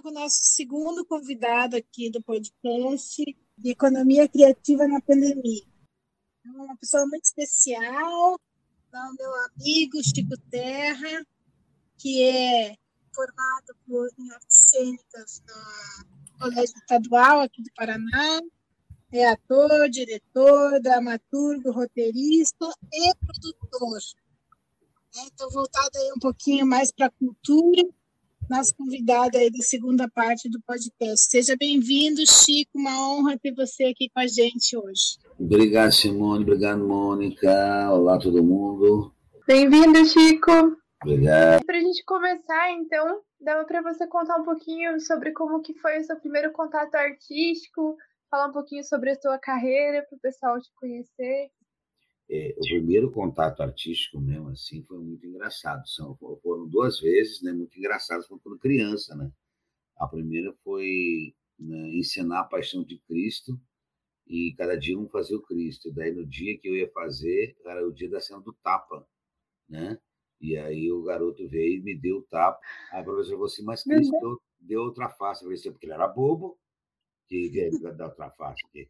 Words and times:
com 0.00 0.08
o 0.08 0.12
nosso 0.12 0.40
segundo 0.42 1.04
convidado 1.04 1.76
aqui 1.76 2.10
do 2.10 2.20
podcast 2.22 3.22
de 3.56 3.70
Economia 3.70 4.28
Criativa 4.28 4.88
na 4.88 5.00
Pandemia. 5.00 5.62
É 6.44 6.50
uma 6.50 6.76
pessoa 6.76 7.06
muito 7.06 7.24
especial, 7.24 8.40
é 8.92 8.98
meu 9.18 9.32
amigo 9.44 10.02
Chico 10.02 10.36
Terra, 10.50 11.24
que 11.96 12.22
é 12.22 12.76
formado 13.14 13.76
por, 13.86 14.08
em 14.18 14.32
artes 14.32 14.70
cênicas 14.70 15.42
no 15.46 16.38
Colégio 16.38 16.76
Estadual 16.76 17.40
aqui 17.40 17.62
do 17.62 17.70
Paraná, 17.76 18.40
é 19.12 19.26
ator, 19.30 19.88
diretor, 19.88 20.80
dramaturgo, 20.80 21.70
roteirista 21.70 22.66
e 22.92 23.14
produtor. 23.14 24.00
Então, 25.16 25.48
voltado 25.50 25.96
aí 25.96 26.12
um 26.16 26.20
pouquinho 26.20 26.66
mais 26.66 26.90
para 26.90 27.06
a 27.06 27.10
cultura, 27.10 27.84
nosso 28.48 28.74
convidado 28.76 29.38
aí 29.38 29.50
da 29.50 29.62
segunda 29.62 30.08
parte 30.08 30.48
do 30.48 30.60
podcast. 30.66 31.30
Seja 31.30 31.56
bem-vindo, 31.58 32.20
Chico, 32.26 32.72
uma 32.74 33.08
honra 33.08 33.38
ter 33.38 33.54
você 33.54 33.84
aqui 33.84 34.08
com 34.12 34.20
a 34.20 34.26
gente 34.26 34.76
hoje. 34.76 35.18
Obrigado, 35.38 35.92
Simone, 35.92 36.42
obrigado, 36.42 36.86
Mônica. 36.86 37.50
Olá, 37.90 38.18
todo 38.18 38.42
mundo. 38.42 39.12
Bem-vindo, 39.46 40.04
Chico. 40.04 40.76
Obrigado. 41.02 41.64
Para 41.64 41.76
a 41.76 41.80
gente 41.80 42.04
começar, 42.04 42.72
então, 42.72 43.20
dava 43.40 43.64
para 43.64 43.82
você 43.82 44.06
contar 44.06 44.36
um 44.36 44.44
pouquinho 44.44 45.00
sobre 45.00 45.32
como 45.32 45.60
que 45.60 45.74
foi 45.74 45.98
o 45.98 46.04
seu 46.04 46.16
primeiro 46.16 46.52
contato 46.52 46.94
artístico, 46.94 47.96
falar 48.30 48.48
um 48.48 48.52
pouquinho 48.52 48.84
sobre 48.84 49.10
a 49.10 49.20
sua 49.20 49.38
carreira 49.38 50.04
para 50.08 50.16
o 50.16 50.20
pessoal 50.20 50.60
te 50.60 50.70
conhecer. 50.76 51.50
É, 52.28 52.54
o 52.56 52.60
primeiro 52.62 53.10
contato 53.10 53.62
artístico 53.62 54.18
mesmo 54.18 54.48
assim 54.48 54.82
foi 54.84 54.98
muito 54.98 55.26
engraçado. 55.26 55.86
São, 55.88 56.16
foram 56.16 56.68
duas 56.68 57.00
vezes, 57.00 57.42
né, 57.42 57.52
muito 57.52 57.78
engraçadas 57.78 58.26
quando 58.26 58.58
criança, 58.58 59.14
né? 59.14 59.30
A 59.96 60.08
primeira 60.08 60.52
foi 60.64 61.34
né, 61.58 61.88
ensinar 61.96 62.40
a 62.40 62.44
Paixão 62.44 62.82
de 62.82 62.98
Cristo 63.06 63.60
e 64.26 64.54
cada 64.56 64.76
dia 64.76 64.98
um 64.98 65.08
fazia 65.08 65.36
o 65.36 65.42
Cristo. 65.42 65.92
Daí 65.92 66.12
no 66.12 66.26
dia 66.26 66.58
que 66.58 66.68
eu 66.68 66.76
ia 66.76 66.90
fazer 66.90 67.56
era 67.64 67.86
o 67.86 67.92
dia 67.92 68.08
da 68.08 68.20
cena 68.20 68.40
do 68.40 68.52
tapa, 68.54 69.06
né? 69.68 69.98
E 70.40 70.56
aí 70.56 70.90
o 70.90 71.02
garoto 71.02 71.48
veio 71.48 71.78
e 71.78 71.82
me 71.82 71.98
deu 71.98 72.18
o 72.18 72.22
tapa. 72.22 72.58
Aí 72.92 73.00
a 73.00 73.04
professora 73.04 73.36
falou 73.36 73.46
assim, 73.46 73.64
mas 73.64 73.82
Cristo 73.82 74.42
deu, 74.60 74.82
outra 74.82 75.08
face. 75.10 75.42
Eu 75.42 75.46
falei 75.46 75.58
assim, 75.58 75.70
porque 75.70 75.86
ele 75.86 75.94
era 75.94 76.08
bobo, 76.08 76.58
que, 77.26 77.50
que 77.50 77.92
dar 77.92 78.08
outra 78.08 78.30
face. 78.30 78.62
Que, 78.72 78.88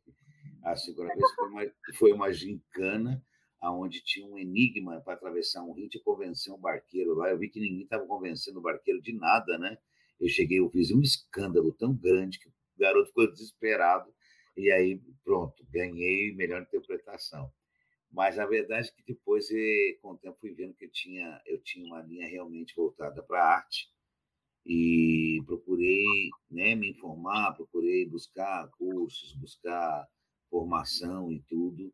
a 0.65 0.77
segunda 0.77 1.15
vez 1.15 1.31
foi 1.35 1.49
uma, 1.49 1.73
foi 1.99 2.13
uma 2.13 2.33
gincana 2.33 3.23
onde 3.63 4.03
tinha 4.03 4.27
um 4.27 4.39
enigma 4.39 5.01
para 5.01 5.15
atravessar 5.15 5.63
um 5.63 5.73
rio 5.73 5.89
e 5.93 6.01
convencer 6.01 6.53
um 6.53 6.59
barqueiro 6.59 7.15
lá. 7.15 7.31
Eu 7.31 7.39
vi 7.39 7.49
que 7.49 7.61
ninguém 7.61 7.83
estava 7.83 8.07
convencendo 8.07 8.59
o 8.59 8.63
barqueiro 8.63 9.01
de 9.01 9.13
nada, 9.13 9.59
né? 9.59 9.79
Eu 10.21 10.29
cheguei, 10.29 10.59
eu 10.59 10.69
fiz 10.71 10.91
um 10.91 11.01
escândalo 11.01 11.73
tão 11.73 11.95
grande 11.95 12.39
que 12.39 12.49
o 12.49 12.53
garoto 12.79 13.09
ficou 13.09 13.31
desesperado 13.31 14.13
e 14.57 14.71
aí, 14.71 15.01
pronto, 15.25 15.65
ganhei 15.71 16.35
melhor 16.35 16.63
interpretação. 16.63 17.51
Mas 18.11 18.39
a 18.39 18.47
verdade 18.47 18.89
é 18.89 18.93
que 18.93 19.13
depois, 19.13 19.51
eh, 19.51 19.99
com 20.01 20.13
o 20.13 20.19
tempo, 20.19 20.39
fui 20.41 20.53
vendo 20.53 20.75
que 20.75 20.85
eu 20.85 20.91
tinha, 20.91 21.43
eu 21.47 21.61
tinha 21.61 21.85
uma 21.87 22.03
linha 22.03 22.29
realmente 22.29 22.75
voltada 22.77 23.23
para 23.23 23.43
a 23.43 23.57
arte 23.57 23.89
e 24.65 25.43
procurei 25.47 26.31
né, 26.51 26.75
me 26.75 26.91
informar, 26.91 27.55
procurei 27.55 28.07
buscar 28.09 28.69
cursos, 28.79 29.35
buscar 29.35 30.09
formação 30.55 31.33
e 31.33 31.41
tudo. 31.41 31.93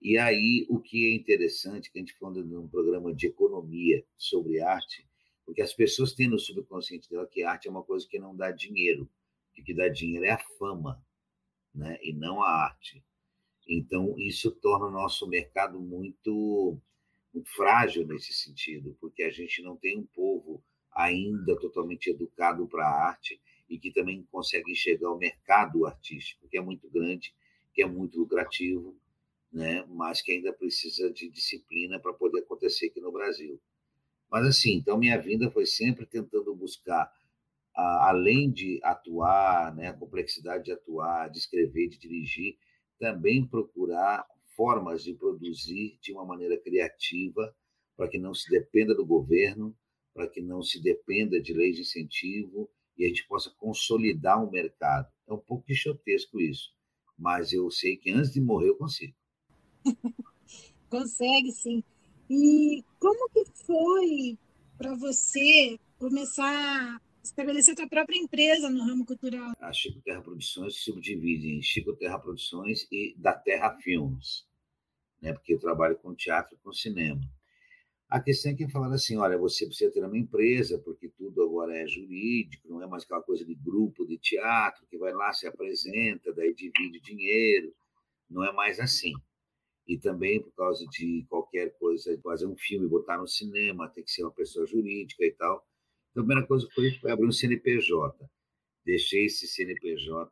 E 0.00 0.16
aí, 0.16 0.66
o 0.70 0.80
que 0.80 1.10
é 1.10 1.14
interessante, 1.14 1.92
que 1.92 1.98
a 1.98 2.00
gente 2.00 2.14
falando 2.14 2.42
num 2.42 2.66
programa 2.66 3.12
de 3.12 3.26
economia 3.26 4.02
sobre 4.16 4.60
arte, 4.60 5.06
porque 5.44 5.60
as 5.60 5.74
pessoas 5.74 6.14
têm 6.14 6.26
no 6.26 6.38
subconsciente 6.38 7.10
dela 7.10 7.26
que 7.26 7.42
arte 7.42 7.68
é 7.68 7.70
uma 7.70 7.82
coisa 7.82 8.08
que 8.08 8.18
não 8.18 8.34
dá 8.34 8.50
dinheiro, 8.50 9.06
que 9.52 9.60
o 9.60 9.64
que 9.64 9.74
dá 9.74 9.88
dinheiro 9.88 10.24
é 10.24 10.30
a 10.30 10.38
fama, 10.58 11.04
né? 11.74 11.98
e 12.02 12.14
não 12.14 12.42
a 12.42 12.48
arte. 12.48 13.04
Então, 13.68 14.18
isso 14.18 14.50
torna 14.52 14.86
o 14.86 14.90
nosso 14.90 15.28
mercado 15.28 15.78
muito, 15.78 16.78
muito 17.34 17.50
frágil 17.50 18.06
nesse 18.06 18.32
sentido, 18.32 18.96
porque 18.98 19.22
a 19.22 19.30
gente 19.30 19.60
não 19.62 19.76
tem 19.76 19.98
um 19.98 20.06
povo 20.06 20.62
ainda 20.92 21.54
totalmente 21.58 22.08
educado 22.08 22.66
para 22.66 22.86
a 22.86 23.08
arte 23.08 23.38
e 23.68 23.78
que 23.78 23.92
também 23.92 24.26
consegue 24.30 24.72
enxergar 24.72 25.12
o 25.12 25.18
mercado 25.18 25.84
artístico, 25.84 26.48
que 26.48 26.56
é 26.56 26.60
muito 26.62 26.88
grande 26.88 27.34
que 27.78 27.82
é 27.82 27.86
muito 27.86 28.18
lucrativo, 28.18 28.96
né? 29.52 29.84
mas 29.88 30.20
que 30.20 30.32
ainda 30.32 30.52
precisa 30.52 31.12
de 31.12 31.30
disciplina 31.30 32.00
para 32.00 32.12
poder 32.12 32.40
acontecer 32.40 32.86
aqui 32.86 33.00
no 33.00 33.12
Brasil. 33.12 33.60
Mas 34.28 34.44
assim, 34.48 34.72
então 34.72 34.98
minha 34.98 35.16
vinda 35.16 35.48
foi 35.48 35.64
sempre 35.64 36.04
tentando 36.04 36.52
buscar, 36.56 37.08
além 37.72 38.50
de 38.50 38.80
atuar, 38.82 39.72
né, 39.76 39.86
a 39.86 39.92
complexidade 39.92 40.64
de 40.64 40.72
atuar, 40.72 41.30
de 41.30 41.38
escrever, 41.38 41.86
de 41.86 41.98
dirigir, 42.00 42.58
também 42.98 43.46
procurar 43.46 44.26
formas 44.56 45.04
de 45.04 45.14
produzir 45.14 46.00
de 46.02 46.12
uma 46.12 46.24
maneira 46.24 46.58
criativa, 46.58 47.54
para 47.96 48.08
que 48.08 48.18
não 48.18 48.34
se 48.34 48.50
dependa 48.50 48.92
do 48.92 49.06
governo, 49.06 49.72
para 50.12 50.26
que 50.26 50.40
não 50.40 50.64
se 50.64 50.82
dependa 50.82 51.40
de 51.40 51.54
leis 51.54 51.76
de 51.76 51.82
incentivo 51.82 52.68
e 52.96 53.04
a 53.04 53.08
gente 53.08 53.24
possa 53.28 53.54
consolidar 53.56 54.42
o 54.42 54.48
um 54.48 54.50
mercado. 54.50 55.06
É 55.28 55.32
um 55.32 55.38
pouco 55.38 55.64
quixotesco 55.64 56.40
isso 56.40 56.76
mas 57.18 57.52
eu 57.52 57.70
sei 57.70 57.96
que 57.96 58.10
antes 58.10 58.32
de 58.32 58.40
morrer 58.40 58.68
eu 58.68 58.76
consigo. 58.76 59.14
Consegue, 60.88 61.52
sim. 61.52 61.82
E 62.30 62.84
como 62.98 63.28
que 63.30 63.44
foi 63.66 64.38
para 64.76 64.94
você 64.94 65.78
começar 65.98 66.50
a 66.50 67.00
estabelecer 67.22 67.74
a 67.74 67.76
sua 67.76 67.88
própria 67.88 68.18
empresa 68.18 68.70
no 68.70 68.84
ramo 68.84 69.04
cultural? 69.04 69.52
A 69.60 69.72
Chico 69.72 70.00
Terra 70.00 70.22
Produções 70.22 70.74
se 70.74 70.80
subdivide 70.82 71.48
em 71.48 71.62
Chico 71.62 71.94
Terra 71.96 72.18
Produções 72.18 72.86
e 72.90 73.14
da 73.18 73.32
Terra 73.32 73.76
Filmes, 73.78 74.46
né? 75.20 75.32
porque 75.32 75.54
eu 75.54 75.58
trabalho 75.58 75.96
com 75.98 76.14
teatro 76.14 76.54
e 76.54 76.58
com 76.58 76.72
cinema. 76.72 77.20
A 78.10 78.20
questão 78.20 78.52
é 78.52 78.54
que 78.54 78.66
falaram 78.68 78.94
assim, 78.94 79.18
olha, 79.18 79.36
você 79.36 79.66
precisa 79.66 79.92
ter 79.92 80.02
uma 80.02 80.16
empresa, 80.16 80.78
porque 80.78 81.10
tudo 81.10 81.42
agora 81.42 81.76
é 81.76 81.86
jurídico, 81.86 82.66
não 82.66 82.82
é 82.82 82.86
mais 82.86 83.04
aquela 83.04 83.20
coisa 83.20 83.44
de 83.44 83.54
grupo 83.54 84.06
de 84.06 84.16
teatro, 84.16 84.86
que 84.86 84.96
vai 84.96 85.12
lá, 85.12 85.30
se 85.34 85.46
apresenta, 85.46 86.32
daí 86.32 86.54
divide 86.54 87.00
dinheiro, 87.00 87.74
não 88.30 88.42
é 88.42 88.50
mais 88.50 88.80
assim. 88.80 89.12
E 89.86 89.98
também 89.98 90.40
por 90.40 90.52
causa 90.52 90.86
de 90.86 91.26
qualquer 91.28 91.76
coisa, 91.78 92.18
fazer 92.22 92.46
um 92.46 92.56
filme, 92.56 92.88
botar 92.88 93.18
no 93.18 93.28
cinema, 93.28 93.90
tem 93.90 94.02
que 94.02 94.10
ser 94.10 94.22
uma 94.22 94.32
pessoa 94.32 94.66
jurídica 94.66 95.24
e 95.24 95.32
tal. 95.32 95.66
Então, 96.10 96.22
a 96.22 96.26
primeira 96.26 96.46
coisa 96.46 96.66
foi, 96.74 96.90
abrir 97.10 97.26
um 97.26 97.32
CNPJ. 97.32 98.26
Deixei 98.86 99.26
esse 99.26 99.46
CNPJ 99.46 100.30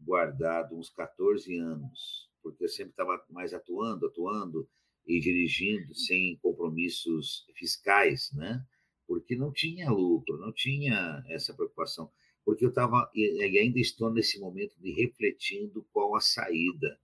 guardado 0.00 0.74
uns 0.74 0.88
14 0.88 1.54
anos, 1.58 2.30
porque 2.42 2.64
eu 2.64 2.68
sempre 2.68 2.92
estava 2.92 3.22
mais 3.28 3.52
atuando, 3.52 4.06
atuando, 4.06 4.66
e 5.06 5.18
dirigindo 5.18 5.94
sem 5.94 6.36
compromissos 6.38 7.46
fiscais, 7.54 8.30
né? 8.32 8.64
Porque 9.06 9.34
não 9.36 9.52
tinha 9.52 9.90
lucro, 9.90 10.38
não 10.38 10.52
tinha 10.52 11.22
essa 11.28 11.54
preocupação. 11.54 12.10
Porque 12.44 12.64
eu 12.64 12.68
estava, 12.68 13.10
e 13.14 13.58
ainda 13.58 13.78
estou 13.78 14.10
nesse 14.12 14.38
momento 14.38 14.74
de 14.80 14.92
refletindo 14.92 15.86
qual 15.92 16.14
a 16.14 16.20
saída 16.20 16.98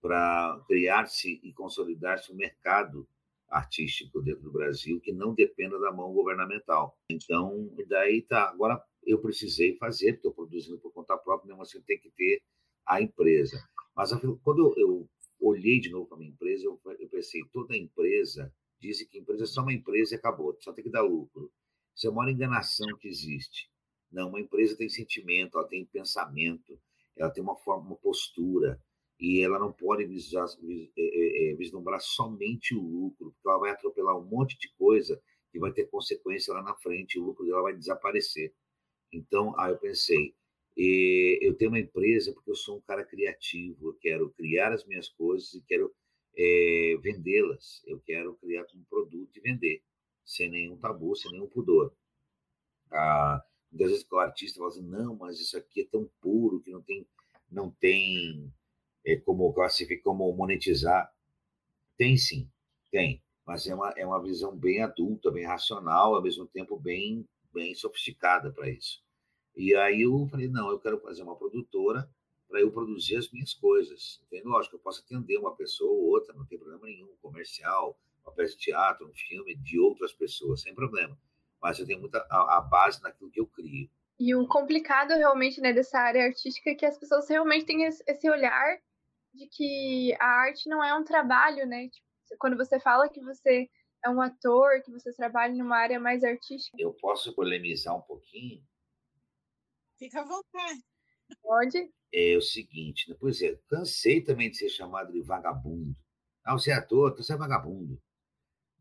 para 0.00 0.62
criar-se 0.66 1.40
e 1.42 1.52
consolidar-se 1.52 2.32
um 2.32 2.36
mercado 2.36 3.08
artístico 3.48 4.20
dentro 4.20 4.42
do 4.42 4.52
Brasil 4.52 5.00
que 5.00 5.12
não 5.12 5.34
dependa 5.34 5.78
da 5.78 5.92
mão 5.92 6.12
governamental. 6.12 6.96
Então, 7.10 7.72
daí 7.88 8.22
tá. 8.22 8.48
Agora 8.50 8.82
eu 9.04 9.20
precisei 9.20 9.76
fazer, 9.76 10.14
estou 10.14 10.32
produzindo 10.32 10.78
por 10.78 10.92
conta 10.92 11.16
própria, 11.16 11.48
mesmo 11.48 11.62
assim 11.62 11.80
tem 11.82 11.98
que 11.98 12.10
ter 12.10 12.42
a 12.86 13.00
empresa. 13.00 13.58
Mas 13.94 14.10
quando 14.42 14.74
eu 14.76 15.08
olhei 15.40 15.80
de 15.80 15.90
novo 15.90 16.06
para 16.06 16.18
minha 16.18 16.30
empresa, 16.30 16.64
eu, 16.64 16.80
eu 16.98 17.08
pensei, 17.08 17.42
toda 17.52 17.76
empresa 17.76 18.52
dizem 18.80 19.06
que 19.06 19.18
empresa 19.18 19.44
é 19.44 19.46
só 19.46 19.62
uma 19.62 19.72
empresa 19.72 20.14
e 20.14 20.18
acabou, 20.18 20.56
só 20.60 20.72
tem 20.72 20.84
que 20.84 20.90
dar 20.90 21.02
lucro. 21.02 21.50
Isso 21.94 22.06
é 22.06 22.10
a 22.10 22.12
maior 22.12 22.30
enganação 22.30 22.88
que 22.98 23.08
existe. 23.08 23.70
Não, 24.10 24.28
uma 24.28 24.40
empresa 24.40 24.76
tem 24.76 24.88
sentimento, 24.88 25.58
ela 25.58 25.66
tem 25.66 25.84
pensamento, 25.86 26.78
ela 27.16 27.30
tem 27.30 27.42
uma 27.42 27.56
forma, 27.56 27.86
uma 27.86 27.96
postura, 27.96 28.80
e 29.18 29.40
ela 29.40 29.58
não 29.58 29.72
pode 29.72 30.04
vislumbrar, 30.04 30.56
é, 30.96 31.02
é, 31.02 31.52
é, 31.52 31.54
vislumbrar 31.54 32.00
somente 32.00 32.74
o 32.74 32.82
lucro, 32.82 33.32
porque 33.32 33.48
ela 33.48 33.58
vai 33.58 33.70
atropelar 33.70 34.16
um 34.16 34.24
monte 34.24 34.58
de 34.58 34.70
coisa 34.76 35.20
que 35.50 35.58
vai 35.58 35.72
ter 35.72 35.86
consequência 35.86 36.52
lá 36.52 36.62
na 36.62 36.74
frente, 36.74 37.18
o 37.18 37.24
lucro 37.24 37.46
dela 37.46 37.62
vai 37.62 37.74
desaparecer. 37.74 38.54
Então, 39.10 39.58
aí 39.58 39.72
eu 39.72 39.78
pensei, 39.78 40.34
e 40.76 41.38
eu 41.40 41.54
tenho 41.54 41.70
uma 41.70 41.78
empresa 41.78 42.32
porque 42.32 42.50
eu 42.50 42.54
sou 42.54 42.76
um 42.76 42.80
cara 42.82 43.04
criativo, 43.04 43.88
eu 43.88 43.94
quero 43.94 44.30
criar 44.30 44.72
as 44.72 44.84
minhas 44.84 45.08
coisas 45.08 45.54
e 45.54 45.62
quero 45.62 45.94
é, 46.36 46.96
vendê-las. 47.00 47.82
Eu 47.86 47.98
quero 48.00 48.34
criar 48.34 48.66
um 48.74 48.84
produto 48.84 49.36
e 49.36 49.40
vender, 49.40 49.82
sem 50.24 50.50
nenhum 50.50 50.76
tabu, 50.76 51.16
sem 51.16 51.32
nenhum 51.32 51.48
pudor. 51.48 51.94
Ah, 52.92 53.42
muitas 53.70 53.90
vezes 53.90 54.06
o 54.10 54.18
artista 54.18 54.58
fala 54.58 54.68
assim, 54.68 54.82
não, 54.82 55.16
mas 55.16 55.40
isso 55.40 55.56
aqui 55.56 55.82
é 55.82 55.86
tão 55.86 56.10
puro 56.20 56.60
que 56.60 56.70
não 56.70 56.82
tem, 56.82 57.06
não 57.50 57.70
tem 57.70 58.52
é, 59.04 59.16
como 59.16 59.52
classificar, 59.54 60.02
como 60.04 60.30
monetizar. 60.34 61.10
Tem 61.96 62.18
sim, 62.18 62.50
tem, 62.90 63.22
mas 63.46 63.66
é 63.66 63.74
uma, 63.74 63.90
é 63.96 64.04
uma 64.04 64.22
visão 64.22 64.54
bem 64.54 64.82
adulta, 64.82 65.30
bem 65.30 65.46
racional, 65.46 66.14
ao 66.14 66.22
mesmo 66.22 66.46
tempo 66.46 66.78
bem, 66.78 67.26
bem 67.54 67.74
sofisticada 67.74 68.52
para 68.52 68.68
isso. 68.68 69.05
E 69.56 69.74
aí 69.74 70.02
eu 70.02 70.26
falei, 70.30 70.48
não, 70.48 70.70
eu 70.70 70.78
quero 70.78 71.00
fazer 71.00 71.22
uma 71.22 71.34
produtora 71.34 72.08
para 72.48 72.60
eu 72.60 72.70
produzir 72.70 73.16
as 73.16 73.30
minhas 73.30 73.54
coisas. 73.54 74.20
Entende? 74.26 74.46
Lógico, 74.46 74.76
eu 74.76 74.80
posso 74.80 75.02
atender 75.02 75.38
uma 75.38 75.56
pessoa 75.56 75.90
ou 75.90 76.10
outra, 76.10 76.34
não 76.34 76.46
tem 76.46 76.58
problema 76.58 76.86
nenhum, 76.86 77.08
comercial, 77.22 77.98
uma 78.22 78.32
peça 78.32 78.52
de 78.52 78.58
teatro, 78.58 79.08
um 79.08 79.14
filme 79.14 79.56
de 79.56 79.78
outras 79.78 80.12
pessoas, 80.12 80.60
sem 80.60 80.74
problema. 80.74 81.16
Mas 81.60 81.78
eu 81.78 81.86
tenho 81.86 82.00
muita 82.00 82.18
a, 82.30 82.58
a 82.58 82.60
base 82.60 83.02
naquilo 83.02 83.30
que 83.30 83.40
eu 83.40 83.46
crio. 83.46 83.88
E 84.18 84.34
o 84.34 84.46
complicado 84.46 85.10
realmente 85.10 85.60
né, 85.60 85.72
dessa 85.72 85.98
área 85.98 86.24
artística 86.24 86.70
é 86.70 86.74
que 86.74 86.86
as 86.86 86.98
pessoas 86.98 87.28
realmente 87.28 87.66
têm 87.66 87.84
esse 87.84 88.30
olhar 88.30 88.78
de 89.34 89.46
que 89.48 90.14
a 90.18 90.26
arte 90.26 90.68
não 90.68 90.82
é 90.82 90.94
um 90.94 91.04
trabalho, 91.04 91.66
né? 91.66 91.88
Tipo, 91.88 92.06
quando 92.38 92.56
você 92.56 92.80
fala 92.80 93.08
que 93.08 93.20
você 93.20 93.68
é 94.04 94.08
um 94.08 94.20
ator, 94.20 94.82
que 94.82 94.90
você 94.90 95.12
trabalha 95.12 95.54
numa 95.54 95.76
área 95.76 96.00
mais 96.00 96.24
artística. 96.24 96.76
Eu 96.78 96.92
posso 96.94 97.34
polemizar 97.34 97.94
um 97.94 98.00
pouquinho? 98.00 98.62
Fica 99.98 100.20
à 100.20 100.24
vontade. 100.24 100.84
Pode. 101.42 101.92
É 102.12 102.36
o 102.36 102.40
seguinte, 102.40 103.10
né? 103.10 103.16
pois 103.18 103.42
é, 103.42 103.58
cansei 103.68 104.20
também 104.20 104.50
de 104.50 104.56
ser 104.56 104.68
chamado 104.68 105.12
de 105.12 105.22
vagabundo. 105.22 105.96
Ah, 106.44 106.52
você 106.52 106.70
é 106.70 106.74
ator, 106.74 107.14
você 107.16 107.32
é 107.32 107.36
vagabundo. 107.36 108.00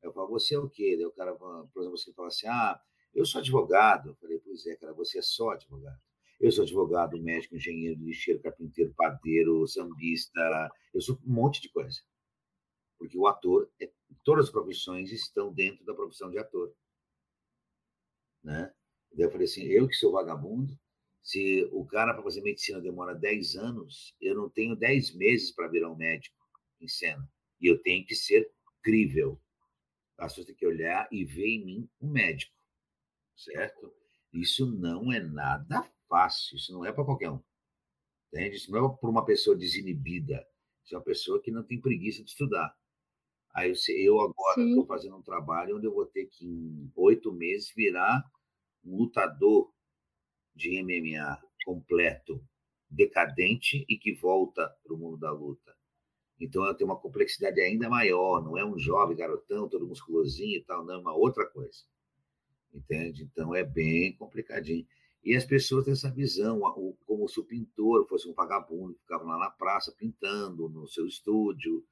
Eu 0.01 0.13
falo, 0.13 0.29
você 0.29 0.53
é 0.53 0.59
o 0.59 0.69
quê? 0.69 0.95
Daí 0.95 1.05
o 1.05 1.11
cara, 1.11 1.33
por 1.33 1.81
exemplo, 1.81 1.97
você 1.97 2.13
fala 2.13 2.27
assim, 2.27 2.47
ah, 2.47 2.79
eu 3.13 3.25
sou 3.25 3.39
advogado. 3.39 4.09
Eu 4.09 4.15
falei, 4.15 4.39
pois 4.39 4.65
é, 4.67 4.75
cara, 4.75 4.93
você 4.93 5.17
é 5.17 5.21
só 5.21 5.49
advogado. 5.51 5.99
Eu 6.39 6.51
sou 6.51 6.63
advogado, 6.63 7.19
médico, 7.21 7.55
engenheiro, 7.55 7.99
lixeiro, 8.03 8.41
carpinteiro, 8.41 8.93
padeiro, 8.95 9.65
sambista, 9.67 10.69
eu 10.93 11.01
sou 11.01 11.17
um 11.25 11.33
monte 11.33 11.61
de 11.61 11.69
coisa. 11.69 12.01
Porque 12.99 13.17
o 13.17 13.25
ator, 13.25 13.71
é, 13.81 13.89
todas 14.23 14.45
as 14.45 14.51
profissões 14.51 15.11
estão 15.11 15.51
dentro 15.51 15.83
da 15.85 15.93
profissão 15.93 16.29
de 16.29 16.37
ator. 16.37 16.73
Né? 18.43 18.71
Daí 19.13 19.25
eu 19.25 19.31
falei 19.31 19.45
assim, 19.45 19.63
eu 19.63 19.87
que 19.87 19.95
sou 19.95 20.11
vagabundo, 20.11 20.77
se 21.25 21.67
o 21.71 21.83
cara 21.83 22.13
para 22.13 22.21
fazer 22.21 22.41
medicina 22.41 22.79
demora 22.79 23.15
10 23.15 23.55
anos, 23.55 24.15
eu 24.21 24.35
não 24.35 24.47
tenho 24.47 24.75
10 24.75 25.15
meses 25.15 25.51
para 25.51 25.67
virar 25.67 25.91
um 25.91 25.95
médico 25.95 26.37
em 26.79 26.87
cena. 26.87 27.27
E 27.59 27.65
eu 27.65 27.81
tenho 27.81 28.05
que 28.05 28.13
ser 28.13 28.47
crível. 28.83 29.41
As 30.19 30.33
pessoas 30.33 30.45
têm 30.45 30.55
que 30.55 30.67
olhar 30.67 31.09
e 31.11 31.25
ver 31.25 31.47
em 31.47 31.65
mim 31.65 31.89
um 31.99 32.11
médico, 32.11 32.53
certo? 33.35 33.91
Isso 34.31 34.67
não 34.67 35.11
é 35.11 35.19
nada 35.19 35.91
fácil, 36.07 36.57
isso 36.57 36.71
não 36.71 36.85
é 36.85 36.93
para 36.93 37.03
qualquer 37.03 37.31
um. 37.31 37.41
Entende? 38.31 38.57
Isso 38.57 38.71
não 38.71 38.85
é 38.85 38.95
para 38.95 39.09
uma 39.09 39.25
pessoa 39.25 39.57
desinibida, 39.57 40.47
isso 40.83 40.93
é 40.93 40.97
uma 40.99 41.03
pessoa 41.03 41.41
que 41.41 41.49
não 41.49 41.63
tem 41.63 41.81
preguiça 41.81 42.23
de 42.23 42.29
estudar. 42.29 42.71
Aí 43.55 43.73
eu 43.97 44.21
agora 44.21 44.61
estou 44.61 44.85
fazendo 44.85 45.17
um 45.17 45.23
trabalho 45.23 45.77
onde 45.77 45.87
eu 45.87 45.93
vou 45.93 46.05
ter 46.05 46.27
que, 46.27 46.45
em 46.45 46.91
oito 46.95 47.33
meses, 47.33 47.73
virar 47.75 48.23
um 48.83 48.95
lutador 48.97 49.73
de 50.55 50.81
MMA 50.81 51.41
completo, 51.65 52.41
decadente 52.89 53.85
e 53.89 53.97
que 53.97 54.13
volta 54.13 54.67
para 54.83 54.93
o 54.93 54.97
mundo 54.97 55.17
da 55.17 55.31
luta. 55.31 55.75
Então 56.39 56.63
ela 56.63 56.73
tem 56.73 56.85
uma 56.85 56.99
complexidade 56.99 57.59
ainda 57.61 57.89
maior, 57.89 58.43
não 58.43 58.57
é 58.57 58.65
um 58.65 58.77
jovem 58.77 59.15
garotão, 59.15 59.69
todo 59.69 59.87
musculosinho 59.87 60.57
e 60.57 60.63
tal, 60.63 60.85
não, 60.85 60.95
é 60.95 60.97
uma 60.97 61.15
outra 61.15 61.45
coisa. 61.45 61.79
Entende? 62.73 63.23
Então 63.23 63.55
é 63.55 63.63
bem 63.63 64.13
complicadinho. 64.15 64.85
E 65.23 65.35
as 65.35 65.45
pessoas 65.45 65.85
têm 65.85 65.93
essa 65.93 66.11
visão, 66.11 66.59
como 67.05 67.27
se 67.27 67.39
o 67.39 67.43
pintor 67.43 68.05
fosse 68.07 68.29
um 68.29 68.33
vagabundo, 68.33 68.93
que 68.93 69.01
ficava 69.01 69.23
lá 69.23 69.39
na 69.39 69.49
praça 69.49 69.91
pintando 69.91 70.69
no 70.69 70.87
seu 70.87 71.07
estúdio, 71.07 71.83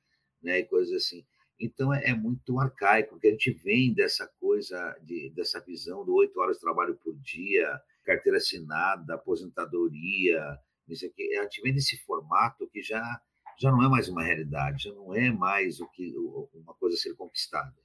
né, 0.41 0.59
e 0.59 0.65
coisas 0.65 0.93
assim. 0.93 1.25
Então 1.59 1.93
é, 1.93 2.11
é 2.11 2.13
muito 2.13 2.59
arcaico, 2.59 3.11
porque 3.11 3.27
a 3.27 3.31
gente 3.31 3.51
vem 3.51 3.93
dessa 3.93 4.27
coisa, 4.39 4.95
de, 5.01 5.31
dessa 5.31 5.59
visão 5.61 6.05
do 6.05 6.13
oito 6.13 6.39
horas 6.39 6.57
de 6.57 6.61
trabalho 6.61 6.95
por 6.97 7.15
dia, 7.15 7.81
carteira 8.03 8.37
assinada, 8.37 9.15
aposentadoria, 9.15 10.59
isso 10.87 11.05
aqui. 11.05 11.35
A 11.37 11.43
gente 11.43 11.61
vem 11.61 11.73
desse 11.73 11.97
formato 12.03 12.67
que 12.69 12.81
já 12.81 13.21
já 13.59 13.71
não 13.71 13.83
é 13.83 13.87
mais 13.87 14.09
uma 14.09 14.23
realidade, 14.23 14.83
já 14.83 14.93
não 14.93 15.13
é 15.13 15.31
mais 15.31 15.79
o 15.79 15.87
que 15.87 16.13
uma 16.53 16.73
coisa 16.73 16.95
a 16.95 16.99
ser 16.99 17.13
conquistada. 17.15 17.75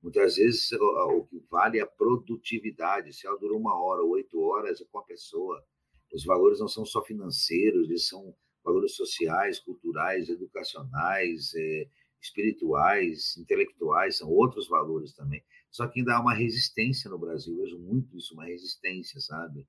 Muitas 0.00 0.36
vezes 0.36 0.70
o, 0.72 1.24
que 1.24 1.42
vale 1.50 1.78
é 1.78 1.82
a 1.82 1.86
produtividade. 1.86 3.12
Se 3.12 3.26
ela 3.26 3.38
durou 3.38 3.58
uma 3.58 3.74
hora 3.74 4.02
oito 4.04 4.38
horas, 4.40 4.80
é 4.80 4.84
com 4.84 4.98
a 4.98 5.04
pessoa. 5.04 5.64
Os 6.12 6.24
valores 6.24 6.60
não 6.60 6.68
são 6.68 6.84
só 6.84 7.02
financeiros, 7.02 7.88
eles 7.88 8.06
são 8.06 8.34
valores 8.62 8.94
sociais, 8.94 9.58
culturais, 9.58 10.28
educacionais, 10.28 11.54
é, 11.54 11.88
espirituais, 12.20 13.36
intelectuais, 13.36 14.18
são 14.18 14.30
outros 14.30 14.68
valores 14.68 15.12
também. 15.14 15.42
Só 15.74 15.88
que 15.88 15.98
ainda 15.98 16.14
há 16.14 16.20
uma 16.20 16.34
resistência 16.34 17.10
no 17.10 17.18
Brasil, 17.18 17.52
eu 17.52 17.64
vejo 17.64 17.80
muito 17.80 18.16
isso, 18.16 18.32
uma 18.32 18.44
resistência, 18.44 19.20
sabe? 19.20 19.66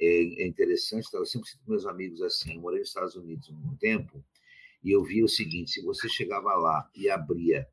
É, 0.00 0.44
é 0.44 0.46
interessante, 0.46 1.12
eu 1.12 1.26
sempre 1.26 1.50
sinto 1.50 1.64
meus 1.66 1.84
amigos 1.86 2.22
assim, 2.22 2.54
eu 2.54 2.60
morei 2.60 2.78
nos 2.78 2.90
Estados 2.90 3.16
Unidos 3.16 3.48
um 3.50 3.74
tempo, 3.74 4.24
e 4.80 4.92
eu 4.92 5.02
via 5.02 5.24
o 5.24 5.28
seguinte: 5.28 5.72
se 5.72 5.82
você 5.82 6.08
chegava 6.08 6.54
lá 6.54 6.88
e 6.94 7.10
abria 7.10 7.66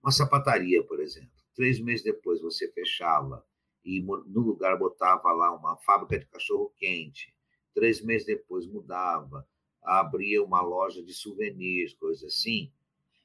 uma 0.00 0.12
sapataria, 0.12 0.80
por 0.84 1.00
exemplo, 1.00 1.32
três 1.56 1.80
meses 1.80 2.04
depois 2.04 2.40
você 2.40 2.70
fechava 2.70 3.44
e 3.84 4.00
no 4.00 4.40
lugar 4.40 4.78
botava 4.78 5.32
lá 5.32 5.52
uma 5.52 5.76
fábrica 5.78 6.20
de 6.20 6.26
cachorro 6.26 6.72
quente, 6.76 7.34
três 7.74 8.00
meses 8.00 8.28
depois 8.28 8.64
mudava, 8.64 9.44
abria 9.82 10.40
uma 10.40 10.60
loja 10.60 11.02
de 11.02 11.12
souvenirs, 11.12 11.94
coisas 11.94 12.22
assim, 12.32 12.70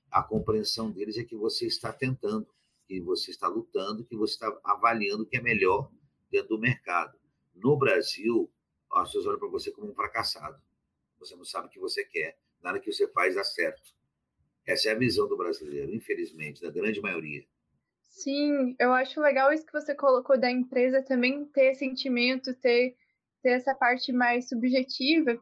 a 0.10 0.24
compreensão 0.24 0.90
deles 0.90 1.16
é 1.16 1.24
que 1.24 1.36
você 1.36 1.68
está 1.68 1.94
tentando, 1.94 2.48
que 2.88 3.00
você 3.02 3.32
está 3.32 3.48
lutando, 3.48 4.06
que 4.06 4.16
você 4.16 4.34
está 4.34 4.60
avaliando 4.64 5.24
o 5.24 5.26
que 5.26 5.38
é 5.38 5.42
melhor 5.42 5.92
dentro 6.30 6.50
do 6.50 6.60
mercado. 6.60 7.18
No 7.56 7.78
Brasil, 7.78 8.52
as 8.92 9.10
pessoas 9.10 9.28
olham 9.28 9.40
para 9.40 9.50
você 9.50 9.72
como 9.72 9.92
um 9.92 9.96
fracassado. 9.96 10.62
Você 11.20 11.36
não 11.36 11.46
sabe 11.46 11.68
o 11.68 11.70
que 11.70 11.80
você 11.80 12.04
quer, 12.04 12.38
nada 12.62 12.80
que 12.80 12.92
você 12.92 13.08
faz 13.08 13.36
dá 13.36 13.44
certo. 13.44 13.82
Essa 14.66 14.90
é 14.90 14.92
a 14.94 14.98
visão 14.98 15.28
do 15.28 15.38
brasileiro, 15.38 15.94
infelizmente, 15.94 16.62
da 16.62 16.72
grande 16.72 17.02
maioria. 17.02 17.46
Sim, 18.02 18.76
eu 18.80 18.94
acho 18.94 19.20
legal 19.20 19.52
isso 19.52 19.66
que 19.66 19.74
você 19.74 19.96
colocou 19.96 20.40
da 20.40 20.50
empresa 20.50 21.02
também 21.02 21.46
ter 21.46 21.76
sentimento, 21.76 22.54
ter, 22.56 22.96
ter 23.42 23.50
essa 23.50 23.74
parte 23.74 24.12
mais 24.14 24.48
subjetiva, 24.48 25.42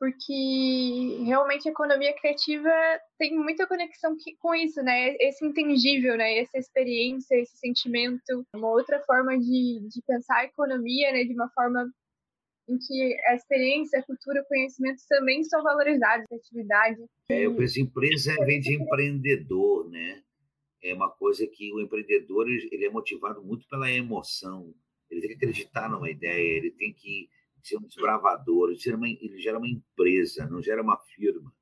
porque 0.00 1.22
realmente 1.26 1.68
a 1.68 1.72
economia 1.72 2.14
criativa 2.14 2.70
tem 3.18 3.36
muita 3.36 3.66
conexão 3.66 4.16
com 4.38 4.54
isso, 4.54 4.82
né? 4.82 5.14
Esse 5.20 5.44
intangível, 5.44 6.16
né? 6.16 6.38
Essa 6.38 6.56
experiência, 6.56 7.34
esse 7.34 7.58
sentimento, 7.58 8.46
uma 8.56 8.70
outra 8.70 8.98
forma 9.00 9.38
de, 9.38 9.86
de 9.88 10.02
pensar 10.06 10.38
a 10.38 10.44
economia, 10.46 11.12
né? 11.12 11.24
De 11.24 11.34
uma 11.34 11.50
forma 11.50 11.86
em 12.66 12.78
que 12.78 13.14
a 13.26 13.34
experiência, 13.34 14.00
a 14.00 14.02
cultura, 14.02 14.40
o 14.40 14.46
conhecimento 14.46 15.02
também 15.06 15.44
são 15.44 15.62
valorizados, 15.62 16.24
a 16.32 16.36
atividade. 16.36 17.04
É, 17.28 17.44
eu 17.44 17.54
penso, 17.54 17.78
empresa 17.78 18.34
vem 18.46 18.58
de 18.58 18.74
empreendedor, 18.74 19.90
né? 19.90 20.22
É 20.82 20.94
uma 20.94 21.10
coisa 21.10 21.46
que 21.46 21.70
o 21.74 21.80
empreendedor 21.80 22.48
ele 22.48 22.86
é 22.86 22.90
motivado 22.90 23.42
muito 23.42 23.68
pela 23.68 23.92
emoção. 23.92 24.72
Ele 25.10 25.20
tem 25.20 25.30
que 25.30 25.36
acreditar 25.36 25.90
numa 25.90 26.08
ideia, 26.08 26.56
ele 26.56 26.70
tem 26.70 26.90
que 26.90 27.28
ser 27.68 27.76
um 27.76 27.86
desbravador, 27.86 28.70
ele 28.70 28.78
gera 28.78 28.96
uma, 28.96 29.08
ele 29.08 29.38
gera 29.38 29.58
uma 29.58 29.68
empresa, 29.68 30.46
não 30.46 30.62
gera 30.62 30.82
uma 30.82 30.98
firma. 31.14 31.52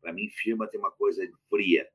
Para 0.00 0.12
mim, 0.12 0.28
firma 0.30 0.68
tem 0.68 0.78
uma 0.78 0.92
coisa 0.92 1.22
fria, 1.48 1.88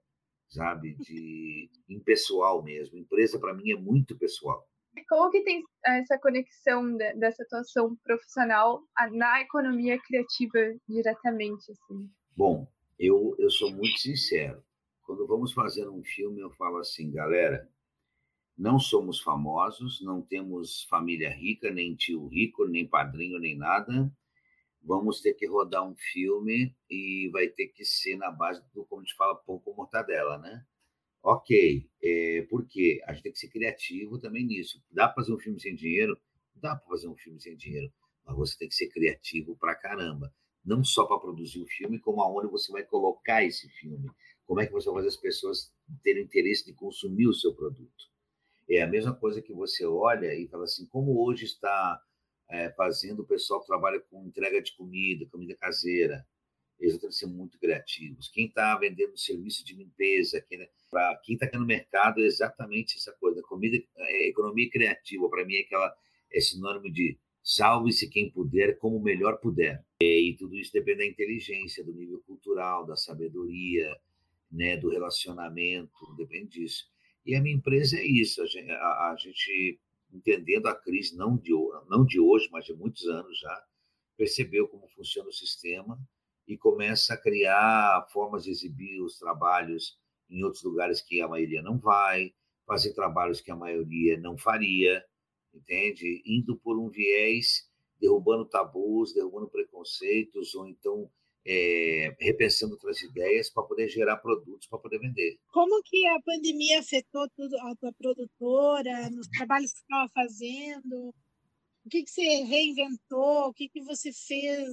sabe? 0.48 0.96
De 0.96 1.70
impessoal 1.90 2.64
mesmo. 2.64 2.98
Empresa, 2.98 3.40
para 3.40 3.54
mim, 3.54 3.72
é 3.72 3.76
muito 3.76 4.18
pessoal. 4.18 4.68
Como 5.08 5.32
que 5.32 5.42
tem 5.44 5.64
essa 5.86 6.18
conexão 6.20 6.98
dessa 6.98 7.44
atuação 7.44 7.96
profissional 8.04 8.84
na 9.12 9.42
economia 9.42 9.98
criativa 10.02 10.60
diretamente? 10.88 11.72
Assim? 11.72 12.10
Bom, 12.36 12.68
eu, 13.00 13.36
eu 13.40 13.50
sou 13.50 13.72
muito 13.72 13.98
sincero. 14.00 14.62
Quando 15.04 15.26
vamos 15.26 15.54
fazer 15.54 15.88
um 15.88 16.04
filme, 16.04 16.42
eu 16.42 16.52
falo 16.52 16.78
assim, 16.78 17.12
galera, 17.12 17.68
não 18.58 18.80
somos 18.80 19.20
famosos, 19.20 20.02
não 20.02 20.22
temos 20.22 20.84
família 20.84 21.30
rica, 21.30 21.72
nem 21.72 21.96
tio 21.96 22.28
rico, 22.28 22.66
nem 22.68 22.88
padrinho, 22.88 23.40
nem 23.40 23.58
nada. 23.58 24.12
Vamos 24.84 25.22
ter 25.22 25.34
que 25.34 25.48
rodar 25.48 25.88
um 25.88 25.96
filme 25.96 26.76
e 26.90 27.30
vai 27.32 27.48
ter 27.48 27.68
que 27.68 27.86
ser 27.86 28.16
na 28.18 28.32
base 28.32 28.64
do, 28.74 28.86
como 28.86 29.02
a 29.02 29.06
gente 29.06 29.16
fala, 29.16 29.36
pão 29.36 29.60
com 29.60 29.74
mortadela, 29.74 30.38
né? 30.38 30.66
Ok, 31.24 31.88
é, 32.04 32.48
por 32.50 32.66
quê? 32.68 33.00
A 33.06 33.14
gente 33.14 33.24
tem 33.24 33.32
que 33.32 33.40
ser 33.40 33.50
criativo 33.50 34.20
também 34.20 34.46
nisso. 34.46 34.84
Dá 34.90 35.08
para 35.08 35.24
fazer 35.24 35.34
um 35.34 35.40
filme 35.40 35.60
sem 35.60 35.76
dinheiro? 35.76 36.18
Dá 36.56 36.76
para 36.76 36.88
fazer 36.88 37.08
um 37.08 37.16
filme 37.16 37.40
sem 37.40 37.56
dinheiro, 37.56 37.92
mas 38.26 38.36
você 38.36 38.58
tem 38.58 38.68
que 38.68 38.76
ser 38.76 38.90
criativo 38.90 39.56
para 39.56 39.76
caramba. 39.76 40.34
Não 40.64 40.84
só 40.84 41.06
para 41.06 41.20
produzir 41.20 41.62
o 41.62 41.68
filme, 41.68 42.00
como 42.00 42.22
aonde 42.22 42.48
você 42.48 42.72
vai 42.72 42.84
colocar 42.84 43.44
esse 43.44 43.70
filme. 43.70 44.10
Como 44.46 44.60
é 44.60 44.68
que 44.68 44.74
você 44.74 44.88
vai 44.88 44.96
fazer 44.98 45.08
as 45.08 45.18
pessoas 45.18 45.74
terem 46.04 46.24
interesse 46.24 46.66
de 46.66 46.74
consumir 46.74 47.28
o 47.28 47.34
seu 47.34 47.54
produto. 47.56 48.11
É 48.74 48.82
a 48.82 48.88
mesma 48.88 49.14
coisa 49.14 49.42
que 49.42 49.54
você 49.54 49.86
olha 49.86 50.34
e 50.34 50.48
fala 50.48 50.64
assim, 50.64 50.86
como 50.86 51.22
hoje 51.22 51.44
está 51.44 52.02
é, 52.50 52.70
fazendo 52.72 53.22
o 53.22 53.26
pessoal 53.26 53.60
que 53.60 53.68
trabalha 53.68 54.00
com 54.00 54.26
entrega 54.26 54.62
de 54.62 54.74
comida, 54.76 55.26
comida 55.30 55.56
caseira, 55.56 56.26
eles 56.80 56.98
têm 56.98 57.10
que 57.10 57.16
ser 57.16 57.28
muito 57.28 57.60
criativos. 57.60 58.30
Quem 58.30 58.48
está 58.48 58.78
vendendo 58.78 59.18
serviço 59.18 59.64
de 59.64 59.76
limpeza, 59.76 60.42
quem 60.50 60.62
está 61.34 61.46
aqui 61.46 61.58
no 61.58 61.66
mercado, 61.66 62.22
é 62.22 62.24
exatamente 62.24 62.98
essa 62.98 63.12
coisa. 63.14 63.42
Comida, 63.44 63.78
é, 63.98 64.30
economia 64.30 64.70
criativa, 64.70 65.30
para 65.30 65.46
mim, 65.46 65.56
é 65.56 65.62
aquela, 65.62 65.94
é 66.32 66.40
sinônimo 66.40 66.92
de 66.92 67.20
salve-se 67.44 68.10
quem 68.10 68.32
puder, 68.32 68.78
como 68.78 69.00
melhor 69.02 69.38
puder. 69.38 69.84
E 70.02 70.36
tudo 70.40 70.56
isso 70.56 70.72
depende 70.74 71.00
da 71.00 71.06
inteligência, 71.06 71.84
do 71.84 71.94
nível 71.94 72.22
cultural, 72.26 72.86
da 72.86 72.96
sabedoria, 72.96 73.96
né, 74.52 74.76
do 74.78 74.90
relacionamento, 74.90 76.16
depende 76.18 76.60
disso. 76.60 76.91
E 77.26 77.36
a 77.36 77.42
minha 77.42 77.56
empresa 77.56 77.98
é 77.98 78.04
isso, 78.04 78.42
a 78.42 78.46
gente, 78.46 78.72
a, 78.72 79.12
a 79.12 79.16
gente 79.18 79.80
entendendo 80.12 80.68
a 80.68 80.76
crise 80.76 81.16
não 81.16 81.38
de, 81.38 81.52
não 81.88 82.06
de 82.06 82.20
hoje, 82.20 82.50
mas 82.52 82.66
de 82.66 82.74
muitos 82.74 83.06
anos 83.08 83.40
já, 83.40 83.64
percebeu 84.18 84.68
como 84.68 84.88
funciona 84.90 85.30
o 85.30 85.34
sistema 85.34 86.00
e 86.48 86.58
começa 86.58 87.14
a 87.14 87.18
criar 87.18 88.08
formas 88.12 88.44
de 88.44 88.52
exibir 88.52 89.02
os 89.02 89.18
trabalhos 89.18 89.98
em 90.30 90.44
outros 90.44 90.64
lugares 90.64 91.02
que 91.02 91.22
a 91.22 91.28
maioria 91.28 91.62
não 91.62 91.78
vai, 91.78 92.34
fazer 92.66 92.94
trabalhos 92.94 93.42
que 93.42 93.52
a 93.52 93.56
maioria 93.56 94.18
não 94.20 94.38
faria, 94.38 95.04
entende? 95.54 96.22
Indo 96.26 96.56
por 96.58 96.80
um 96.80 96.90
viés, 96.90 97.70
derrubando 98.00 98.46
tabus, 98.46 99.14
derrubando 99.14 99.50
preconceitos, 99.50 100.56
ou 100.56 100.68
então 100.68 101.10
é, 101.46 102.16
repensando 102.20 102.74
outras 102.74 103.02
ideias 103.02 103.50
para 103.50 103.64
poder 103.64 103.88
gerar 103.90 104.18
produtos 104.18 104.68
para 104.68 104.80
poder 104.80 105.00
vender. 105.00 105.38
Como 105.52 105.82
que 105.84 106.06
a 106.08 106.22
pandemia 106.22 106.80
afetou 106.80 107.28
tudo, 107.36 107.58
a 107.60 107.76
tua 107.76 107.94
produtora, 107.94 109.10
nos 109.10 109.28
trabalhos 109.28 109.72
que 109.72 109.80
você 109.80 109.84
estava 109.84 110.10
fazendo? 110.14 111.14
O 111.84 111.90
que, 111.90 112.04
que 112.04 112.12
você 112.12 112.44
reinventou? 112.44 113.48
O 113.48 113.54
que, 113.54 113.68
que 113.70 113.82
você 113.82 114.12
fez 114.14 114.68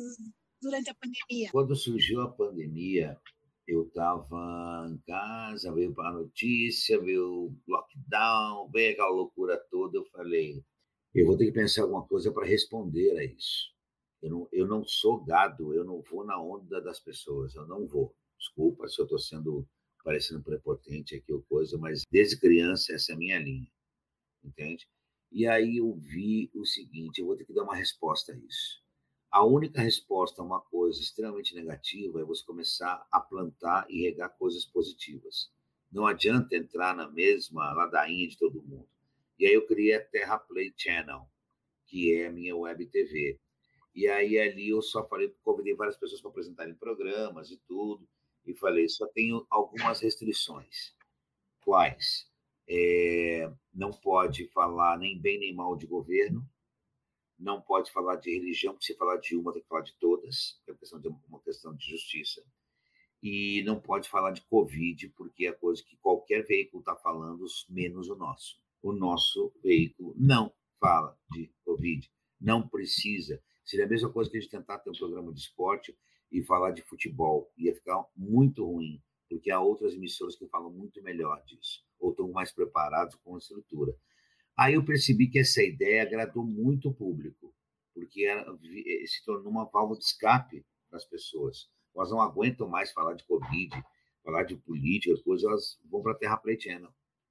durante 0.61 0.91
a 0.91 0.95
pandemia? 0.95 1.51
Quando 1.51 1.75
surgiu 1.75 2.21
a 2.21 2.31
pandemia, 2.31 3.19
eu 3.67 3.87
estava 3.87 4.89
em 4.91 4.99
casa, 5.07 5.73
veio 5.73 5.95
para 5.95 6.11
a 6.11 6.13
notícia, 6.13 7.01
veio 7.01 7.27
o 7.27 7.57
lockdown, 7.67 8.71
veio 8.71 8.93
aquela 8.93 9.11
loucura 9.11 9.59
toda. 9.71 9.97
Eu 9.97 10.05
falei, 10.07 10.63
eu 11.15 11.27
vou 11.27 11.37
ter 11.37 11.47
que 11.47 11.53
pensar 11.53 11.83
alguma 11.83 12.07
coisa 12.07 12.31
para 12.33 12.47
responder 12.47 13.17
a 13.19 13.25
isso. 13.25 13.78
Eu 14.23 14.31
não, 14.31 14.49
eu 14.53 14.67
não 14.67 14.85
sou 14.85 15.23
gado, 15.23 15.73
eu 15.75 15.85
não 15.85 16.03
vou 16.03 16.25
na 16.25 16.41
onda 16.41 16.81
das 16.81 16.99
pessoas, 16.99 17.55
eu 17.55 17.67
não 17.67 17.87
vou. 17.87 18.15
Desculpa 18.39 18.89
se 18.89 19.01
eu 19.01 19.05
estou 19.05 19.19
sendo 19.19 19.67
parecendo 20.03 20.43
prepotente 20.43 21.15
aqui 21.15 21.33
ou 21.33 21.43
coisa, 21.43 21.77
mas 21.77 22.05
desde 22.11 22.39
criança 22.39 22.95
essa 22.95 23.13
é 23.13 23.15
a 23.15 23.19
minha 23.19 23.39
linha, 23.39 23.71
entende? 24.43 24.89
E 25.31 25.47
aí 25.47 25.77
eu 25.77 25.95
vi 25.95 26.51
o 26.55 26.65
seguinte, 26.65 27.21
eu 27.21 27.27
vou 27.27 27.37
ter 27.37 27.45
que 27.45 27.53
dar 27.53 27.65
uma 27.65 27.77
resposta 27.77 28.33
a 28.33 28.37
isso. 28.37 28.83
A 29.31 29.45
única 29.45 29.83
resposta 29.83 30.41
a 30.41 30.45
uma 30.45 30.61
coisa 30.61 30.99
extremamente 31.01 31.55
negativa 31.55 32.21
é 32.21 32.25
você 32.25 32.43
começar 32.45 33.07
a 33.13 33.21
plantar 33.21 33.87
e 33.91 34.03
regar 34.03 34.35
coisas 34.39 34.65
positivas. 34.65 35.51
Não 35.93 36.07
adianta 36.07 36.57
entrar 36.57 36.97
na 36.97 37.11
mesma 37.11 37.73
ladainha 37.75 38.27
de 38.27 38.39
todo 38.39 38.63
mundo. 38.63 38.89
E 39.39 39.47
aí 39.47 39.53
eu 39.53 39.67
criei 39.67 39.95
a 39.95 40.05
Terra 40.05 40.39
Play 40.39 40.73
Channel, 40.77 41.29
que 41.87 42.15
é 42.15 42.29
a 42.29 42.33
minha 42.33 42.57
web 42.57 42.87
TV. 42.87 43.39
E 43.95 44.07
aí 44.09 44.39
ali 44.39 44.69
eu 44.69 44.83
só 44.83 45.07
falei, 45.09 45.35
convidei 45.43 45.75
várias 45.75 45.97
pessoas 45.97 46.21
para 46.21 46.31
apresentarem 46.31 46.75
programas 46.75 47.51
e 47.51 47.57
tudo, 47.67 48.09
e 48.47 48.55
falei, 48.55 48.89
só 48.89 49.07
tenho 49.07 49.47
algumas 49.51 50.01
restrições. 50.01 50.95
Quais? 51.61 52.27
É, 52.69 53.51
não 53.73 53.91
pode 53.91 54.47
falar 54.49 54.99
nem 54.99 55.19
bem 55.19 55.39
nem 55.39 55.55
mal 55.55 55.77
de 55.77 55.87
governo, 55.87 56.47
não 57.39 57.61
pode 57.61 57.93
falar 57.93 58.17
de 58.17 58.31
religião, 58.31 58.75
porque 58.75 58.87
se 58.87 58.97
falar 58.97 59.17
de 59.19 59.37
uma 59.37 59.53
tem 59.53 59.63
que 59.63 59.69
falar 59.69 59.83
de 59.83 59.95
todas, 59.95 60.61
é 60.67 60.73
uma 60.73 60.79
questão 60.79 61.01
de, 61.01 61.09
uma 61.09 61.41
questão 61.41 61.75
de 61.75 61.87
justiça. 61.87 62.43
E 63.23 63.63
não 63.65 63.81
pode 63.81 64.09
falar 64.09 64.33
de 64.33 64.43
Covid, 64.43 65.09
porque 65.11 65.47
é 65.47 65.53
coisa 65.53 65.83
que 65.83 65.97
qualquer 65.97 66.45
veículo 66.47 66.81
está 66.81 66.97
falando, 66.97 67.45
menos 67.69 68.09
o 68.09 68.17
nosso. 68.17 68.61
O 68.83 68.93
nosso 68.93 69.53
veículo 69.63 70.15
não 70.17 70.53
fala 70.81 71.17
de 71.33 71.51
Covid, 71.65 72.11
não 72.41 72.67
precisa. 72.69 73.43
Seria 73.69 73.85
a 73.85 73.89
mesma 73.89 74.11
coisa 74.11 74.31
que 74.31 74.39
a 74.39 74.41
gente 74.41 74.51
tentar 74.51 74.79
ter 74.79 74.89
um 74.89 74.95
programa 74.95 75.31
de 75.31 75.41
esporte 75.41 75.95
e 76.33 76.43
falar 76.43 76.71
de 76.71 76.81
futebol. 76.81 77.53
Ia 77.59 77.75
ficar 77.75 78.03
muito 78.17 78.65
ruim, 78.65 78.99
porque 79.29 79.51
há 79.51 79.61
outras 79.61 79.93
emissoras 79.93 80.37
que 80.37 80.49
falam 80.49 80.71
muito 80.71 81.03
melhor 81.03 81.45
disso, 81.45 81.85
ou 82.01 82.13
estão 82.13 82.33
mais 82.33 82.51
preparados 82.51 83.15
com 83.17 83.35
a 83.35 83.39
estrutura. 83.39 83.95
Aí 84.57 84.73
eu 84.73 84.83
percebi 84.83 85.29
que 85.29 85.39
essa 85.39 85.63
ideia 85.63 86.03
agradou 86.03 86.47
muito 86.47 86.89
o 86.89 86.95
público, 86.95 87.55
porque 87.93 88.25
eh, 88.25 89.07
se 89.07 89.23
tornou 89.23 89.53
uma 89.53 89.67
válvula 89.67 89.99
de 89.99 90.07
escape 90.07 90.65
para 90.89 90.97
as 90.97 91.05
pessoas. 91.05 91.69
Elas 91.95 92.11
não 92.11 92.23
aguentam 92.23 92.67
mais 92.67 92.91
falar 92.91 93.13
de 93.13 93.25
Covid, 93.25 93.85
falar 94.25 94.45
de 94.45 94.57
política, 94.57 95.15
coisas, 95.23 95.45
elas 95.45 95.79
vão 95.91 96.01
para 96.01 96.13
a 96.13 96.19
Terra 96.19 96.39
Platiana. 96.39 96.89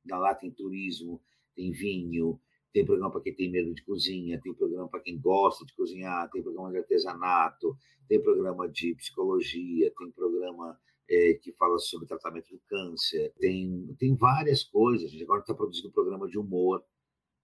Lá 0.07 0.35
tem 0.35 0.51
turismo, 0.51 1.19
tem 1.55 1.71
vinho, 1.71 2.39
tem 2.73 2.85
programa 2.85 3.11
para 3.11 3.21
quem 3.21 3.33
tem 3.33 3.51
medo 3.51 3.73
de 3.73 3.83
cozinha, 3.83 4.39
tem 4.41 4.53
programa 4.53 4.87
para 4.87 4.99
quem 4.99 5.19
gosta 5.19 5.65
de 5.65 5.73
cozinhar, 5.73 6.29
tem 6.31 6.43
programa 6.43 6.71
de 6.71 6.77
artesanato, 6.77 7.75
tem 8.07 8.21
programa 8.21 8.69
de 8.69 8.95
psicologia, 8.95 9.91
tem 9.97 10.11
programa 10.11 10.79
é, 11.09 11.33
que 11.35 11.51
fala 11.53 11.77
sobre 11.79 12.07
tratamento 12.07 12.49
do 12.49 12.61
câncer, 12.67 13.33
tem, 13.39 13.95
tem 13.97 14.15
várias 14.15 14.63
coisas. 14.63 15.07
A 15.07 15.11
gente 15.11 15.23
agora 15.23 15.41
está 15.41 15.53
produzindo 15.53 15.89
um 15.89 15.91
programa 15.93 16.27
de 16.27 16.37
humor, 16.37 16.83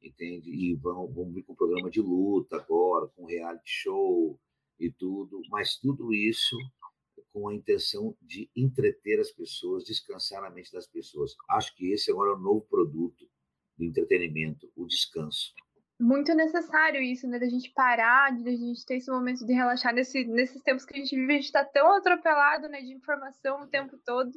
entende? 0.02 0.50
E 0.50 0.76
vão, 0.76 1.08
vão 1.08 1.32
vir 1.32 1.44
com 1.44 1.54
um 1.54 1.56
programa 1.56 1.90
de 1.90 2.02
luta 2.02 2.58
agora, 2.58 3.08
com 3.16 3.26
reality 3.26 3.64
show 3.66 4.40
e 4.80 4.92
tudo, 4.92 5.42
mas 5.50 5.78
tudo 5.78 6.14
isso 6.14 6.58
com 7.32 7.48
a 7.48 7.56
intenção 7.56 8.16
de 8.22 8.48
entreter 8.56 9.20
as 9.20 9.32
pessoas, 9.32 9.84
descansar 9.84 10.44
a 10.44 10.52
mente 10.52 10.72
das 10.72 10.86
pessoas. 10.86 11.36
Acho 11.50 11.76
que 11.76 11.92
esse 11.92 12.12
agora 12.12 12.32
é 12.32 12.36
o 12.36 12.40
novo 12.40 12.62
produto 12.70 13.28
do 13.84 13.90
entretenimento, 13.90 14.72
o 14.76 14.86
descanso. 14.86 15.54
Muito 16.00 16.34
necessário 16.34 17.02
isso, 17.02 17.28
né? 17.28 17.40
Da 17.40 17.48
gente 17.48 17.72
parar, 17.72 18.36
de 18.36 18.48
a 18.50 18.56
gente 18.56 18.86
ter 18.86 18.96
esse 18.96 19.12
momento 19.12 19.46
de 19.46 19.54
relaxar 19.54 19.94
nesse, 19.94 20.26
nesses 20.26 20.62
tempos 20.62 20.86
que 20.86 20.96
a 20.96 21.00
gente 21.00 21.16
vive, 21.16 21.34
a 21.34 21.36
gente 21.36 21.46
está 21.46 21.64
tão 21.64 21.92
atropelado, 21.94 22.68
né, 22.68 22.82
de 22.82 22.92
informação 22.92 23.62
o 23.62 23.68
tempo 23.68 23.98
todo. 24.06 24.32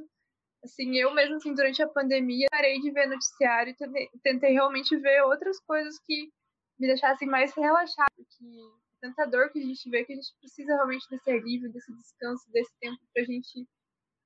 Assim, 0.62 0.96
eu 0.96 1.14
mesmo, 1.14 1.36
assim, 1.36 1.54
durante 1.54 1.82
a 1.82 1.88
pandemia, 1.88 2.46
parei 2.50 2.80
de 2.80 2.90
ver 2.90 3.06
noticiário 3.06 3.70
e 3.70 3.74
tentei, 3.74 4.08
tentei 4.22 4.52
realmente 4.52 4.96
ver 4.96 5.22
outras 5.22 5.58
coisas 5.60 5.98
que 6.00 6.30
me 6.78 6.86
deixassem 6.86 7.28
mais 7.28 7.54
relaxado, 7.54 8.12
porque 8.16 8.44
tanta 9.00 9.26
dor 9.26 9.50
que 9.50 9.58
a 9.58 9.62
gente 9.62 9.88
vê 9.88 10.04
que 10.04 10.12
a 10.12 10.16
gente 10.16 10.34
precisa 10.38 10.74
realmente 10.74 11.08
desse 11.10 11.30
alívio, 11.30 11.72
desse 11.72 11.92
descanso, 11.94 12.44
desse 12.50 12.72
tempo 12.80 12.98
pra 13.14 13.24
gente 13.24 13.66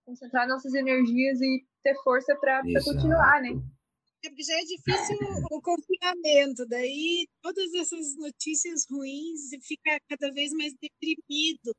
concentrar 0.05 0.49
nossas 0.49 0.75
energias 0.75 1.41
e 1.41 1.65
ter 1.83 1.95
força 2.03 2.35
para 2.37 2.63
continuar, 2.85 3.41
né? 3.43 3.51
É 4.23 4.29
porque 4.29 4.43
já 4.43 4.55
é 4.55 4.65
difícil 4.65 5.17
o 5.51 5.63
confinamento, 5.63 6.67
daí 6.67 7.27
todas 7.41 7.73
essas 7.73 8.17
notícias 8.17 8.87
ruins 8.91 9.49
fica 9.63 9.99
cada 10.07 10.31
vez 10.31 10.53
mais 10.53 10.75
deprimido, 10.75 11.75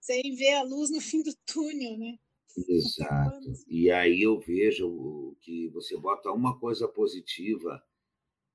sem 0.00 0.34
ver 0.34 0.54
a 0.54 0.62
luz 0.62 0.90
no 0.90 1.00
fim 1.02 1.22
do 1.22 1.34
túnel, 1.44 1.98
né? 1.98 2.18
Exato. 2.66 3.52
E 3.68 3.90
aí 3.90 4.22
eu 4.22 4.40
vejo 4.40 5.36
que 5.42 5.68
você 5.68 5.98
bota 5.98 6.30
uma 6.32 6.58
coisa 6.58 6.88
positiva, 6.88 7.82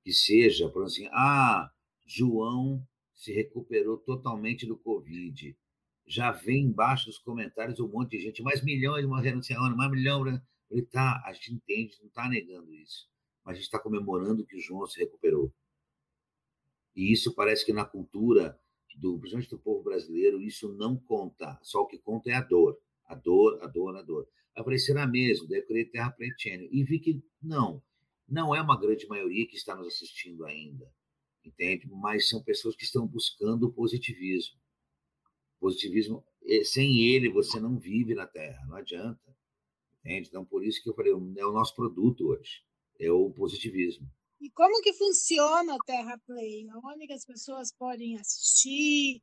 que 0.03 0.11
seja, 0.11 0.67
por 0.69 0.85
assim, 0.85 1.07
ah, 1.11 1.71
João 2.05 2.83
se 3.15 3.31
recuperou 3.31 3.97
totalmente 3.97 4.65
do 4.65 4.77
Covid. 4.77 5.55
Já 6.07 6.31
vem 6.31 6.65
embaixo 6.65 7.05
dos 7.05 7.19
comentários 7.19 7.79
um 7.79 7.87
monte 7.87 8.11
de 8.11 8.23
gente, 8.23 8.41
mais 8.41 8.63
milhões 8.63 9.05
morreram 9.05 9.39
esse 9.39 9.53
ano, 9.53 9.77
mais 9.77 9.91
milhão. 9.91 10.25
Ele 10.71 10.81
tá, 10.83 11.21
a 11.23 11.33
gente 11.33 11.53
entende, 11.53 11.97
não 11.99 12.07
está 12.07 12.27
negando 12.29 12.73
isso 12.73 13.07
mas 13.47 13.53
a 13.53 13.55
gente 13.55 13.63
está 13.67 13.79
comemorando 13.79 14.45
que 14.45 14.59
João 14.59 14.85
se 14.85 14.99
recuperou. 14.99 15.53
E 16.93 17.13
isso 17.13 17.33
parece 17.33 17.65
que 17.65 17.71
na 17.71 17.85
cultura, 17.85 18.59
do, 18.97 19.17
principalmente 19.17 19.49
do 19.49 19.57
povo 19.57 19.81
brasileiro, 19.81 20.41
isso 20.41 20.73
não 20.73 20.97
conta. 20.97 21.57
Só 21.61 21.83
o 21.83 21.87
que 21.87 21.97
conta 21.97 22.29
é 22.29 22.33
a 22.33 22.41
dor. 22.41 22.77
A 23.05 23.15
dor, 23.15 23.57
a 23.63 23.67
dor, 23.67 23.95
a 23.95 24.01
dor. 24.01 24.27
Será 24.79 25.07
mesmo? 25.07 25.47
Daí 25.47 25.59
eu 25.59 25.65
criei 25.65 25.85
Terra 25.85 26.11
Pretênio. 26.11 26.67
E 26.73 26.83
vi 26.83 26.99
que 26.99 27.23
não, 27.41 27.81
não 28.27 28.53
é 28.53 28.61
uma 28.61 28.77
grande 28.77 29.07
maioria 29.07 29.47
que 29.47 29.55
está 29.55 29.73
nos 29.73 29.87
assistindo 29.87 30.45
ainda, 30.45 30.91
entende? 31.45 31.87
Mas 31.87 32.27
são 32.27 32.43
pessoas 32.43 32.75
que 32.75 32.83
estão 32.83 33.07
buscando 33.07 33.67
o 33.67 33.71
positivismo. 33.71 34.59
Positivismo, 35.57 36.21
sem 36.65 36.99
ele 36.99 37.31
você 37.31 37.61
não 37.61 37.79
vive 37.79 38.13
na 38.13 38.27
Terra, 38.27 38.65
não 38.67 38.75
adianta. 38.75 39.33
Entende? 40.01 40.27
Então, 40.27 40.43
por 40.43 40.65
isso 40.65 40.83
que 40.83 40.89
eu 40.89 40.93
falei, 40.93 41.13
é 41.13 41.45
o 41.45 41.53
nosso 41.53 41.73
produto 41.73 42.27
hoje 42.27 42.67
é 42.99 43.11
o 43.11 43.31
positivismo. 43.31 44.07
E 44.39 44.49
como 44.51 44.81
que 44.81 44.93
funciona 44.93 45.73
o 45.73 45.79
Terra 45.85 46.19
Play? 46.25 46.67
Onde 46.83 47.11
as 47.11 47.25
pessoas 47.25 47.71
podem 47.73 48.17
assistir? 48.17 49.21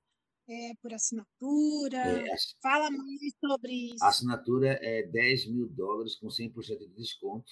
É, 0.48 0.72
por 0.82 0.92
assinatura? 0.92 1.98
É, 1.98 2.24
Fala 2.60 2.90
mais 2.90 3.20
sobre 3.40 3.72
isso. 3.94 4.04
A 4.04 4.08
assinatura 4.08 4.78
é 4.82 5.02
10 5.04 5.46
mil 5.50 5.68
dólares 5.68 6.16
com 6.16 6.26
100% 6.26 6.78
de 6.78 6.88
desconto. 6.94 7.50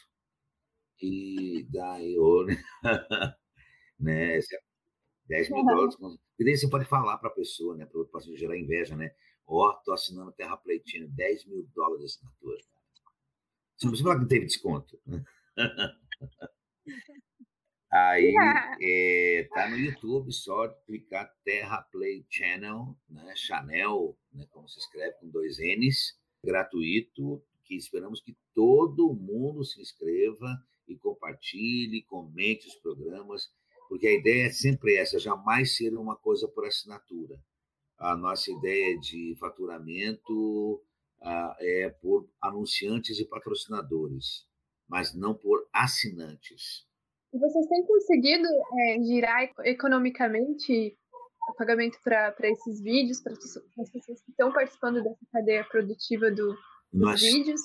E 1.01 1.67
daí, 1.71 2.19
oh, 2.19 2.45
né? 2.47 2.57
né? 3.99 4.41
10 5.27 5.49
mil 5.51 5.59
uhum. 5.59 5.67
dólares. 5.67 5.97
Com... 5.97 6.19
E 6.39 6.45
daí 6.45 6.57
você 6.57 6.69
pode 6.69 6.85
falar 6.85 7.17
para 7.19 7.31
a 7.31 7.35
pessoa, 7.35 7.77
né? 7.77 7.87
Para 7.87 8.01
o 8.01 8.07
paciente 8.07 8.41
gerar 8.41 8.59
inveja, 8.59 8.95
né? 8.97 9.15
Ó, 9.47 9.69
oh, 9.69 9.75
tô 9.85 9.93
assinando 9.93 10.33
Terra 10.33 10.57
Platina, 10.57 11.07
10 11.09 11.47
mil 11.47 11.67
dólares 11.75 12.01
de 12.01 12.07
assinatura. 12.07 12.61
Você 13.77 13.87
não 13.87 13.93
precisa 13.93 14.09
falar 14.11 14.21
que 14.21 14.29
teve 14.29 14.47
desconto. 14.47 15.01
Aí 17.91 18.33
é, 18.81 19.49
tá 19.53 19.69
no 19.69 19.77
YouTube, 19.77 20.33
só 20.33 20.69
clicar 20.87 21.31
Terra 21.45 21.83
Play 21.93 22.25
Channel, 22.29 22.97
né? 23.09 23.35
Chanel, 23.37 24.17
né? 24.33 24.47
como 24.51 24.69
se 24.69 24.79
escreve 24.79 25.17
com 25.21 25.29
dois 25.29 25.59
N's, 25.59 26.19
gratuito, 26.43 27.43
que 27.65 27.77
esperamos 27.77 28.21
que 28.21 28.37
todo 28.55 29.15
mundo 29.15 29.65
se 29.65 29.81
inscreva 29.81 30.59
e 30.89 30.97
compartilhe, 30.97 32.03
comente 32.03 32.67
os 32.67 32.75
programas, 32.77 33.51
porque 33.89 34.07
a 34.07 34.15
ideia 34.15 34.47
é 34.47 34.51
sempre 34.51 34.97
essa, 34.97 35.19
jamais 35.19 35.77
ser 35.77 35.95
uma 35.95 36.17
coisa 36.17 36.49
por 36.49 36.67
assinatura. 36.67 37.39
A 37.99 38.17
nossa 38.17 38.51
ideia 38.51 38.99
de 38.99 39.37
faturamento 39.39 40.83
ah, 41.21 41.57
é 41.61 41.89
por 41.89 42.29
anunciantes 42.41 43.19
e 43.19 43.25
patrocinadores, 43.25 44.47
mas 44.89 45.15
não 45.15 45.35
por 45.35 45.67
assinantes. 45.73 46.87
Vocês 47.33 47.67
têm 47.67 47.87
conseguido 47.87 48.47
é, 48.47 49.03
girar 49.03 49.51
economicamente 49.65 50.97
o 51.49 51.55
pagamento 51.55 51.99
para 52.05 52.35
esses 52.43 52.81
vídeos, 52.81 53.21
para 53.21 53.33
as 53.33 53.91
pessoas 53.91 54.23
que 54.23 54.31
estão 54.31 54.53
participando 54.53 55.03
dessa 55.03 55.27
cadeia 55.33 55.65
produtiva 55.65 56.31
do, 56.31 56.49
dos 56.49 56.57
nós, 56.93 57.21
vídeos? 57.21 57.61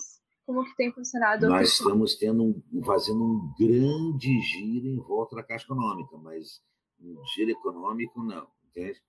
Como 0.46 0.64
que 0.64 0.76
tem 0.76 0.92
funcionado? 0.94 1.48
Nós 1.50 1.74
estamos 1.74 2.16
tendo 2.16 2.44
um, 2.44 2.84
fazendo 2.84 3.22
um 3.22 3.54
grande 3.60 4.40
giro 4.40 4.88
em 4.88 4.98
volta 4.98 5.36
da 5.36 5.44
Caixa 5.44 5.66
Econômica, 5.66 6.18
mas 6.18 6.62
um 7.00 7.22
giro 7.36 7.52
econômico 7.52 8.24
não, 8.24 8.48
entende? 8.70 9.02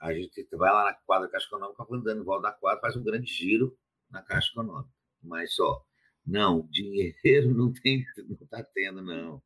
A 0.00 0.12
gente 0.14 0.46
vai 0.52 0.72
lá 0.72 0.84
na 0.84 0.94
quadra 0.94 1.26
da 1.26 1.32
Caixa 1.32 1.46
Econômica, 1.48 1.84
andando 1.90 2.20
em 2.20 2.24
volta 2.24 2.42
da 2.42 2.52
quadra, 2.52 2.80
faz 2.80 2.96
um 2.96 3.02
grande 3.02 3.26
giro 3.26 3.76
na 4.10 4.22
Caixa 4.22 4.50
Econômica. 4.52 4.90
Mas 5.22 5.54
só, 5.54 5.84
não, 6.26 6.66
dinheiro 6.70 7.54
não 7.54 7.72
tem, 7.72 8.04
não 8.28 8.38
está 8.42 8.62
tendo, 8.62 9.02
não. 9.02 9.42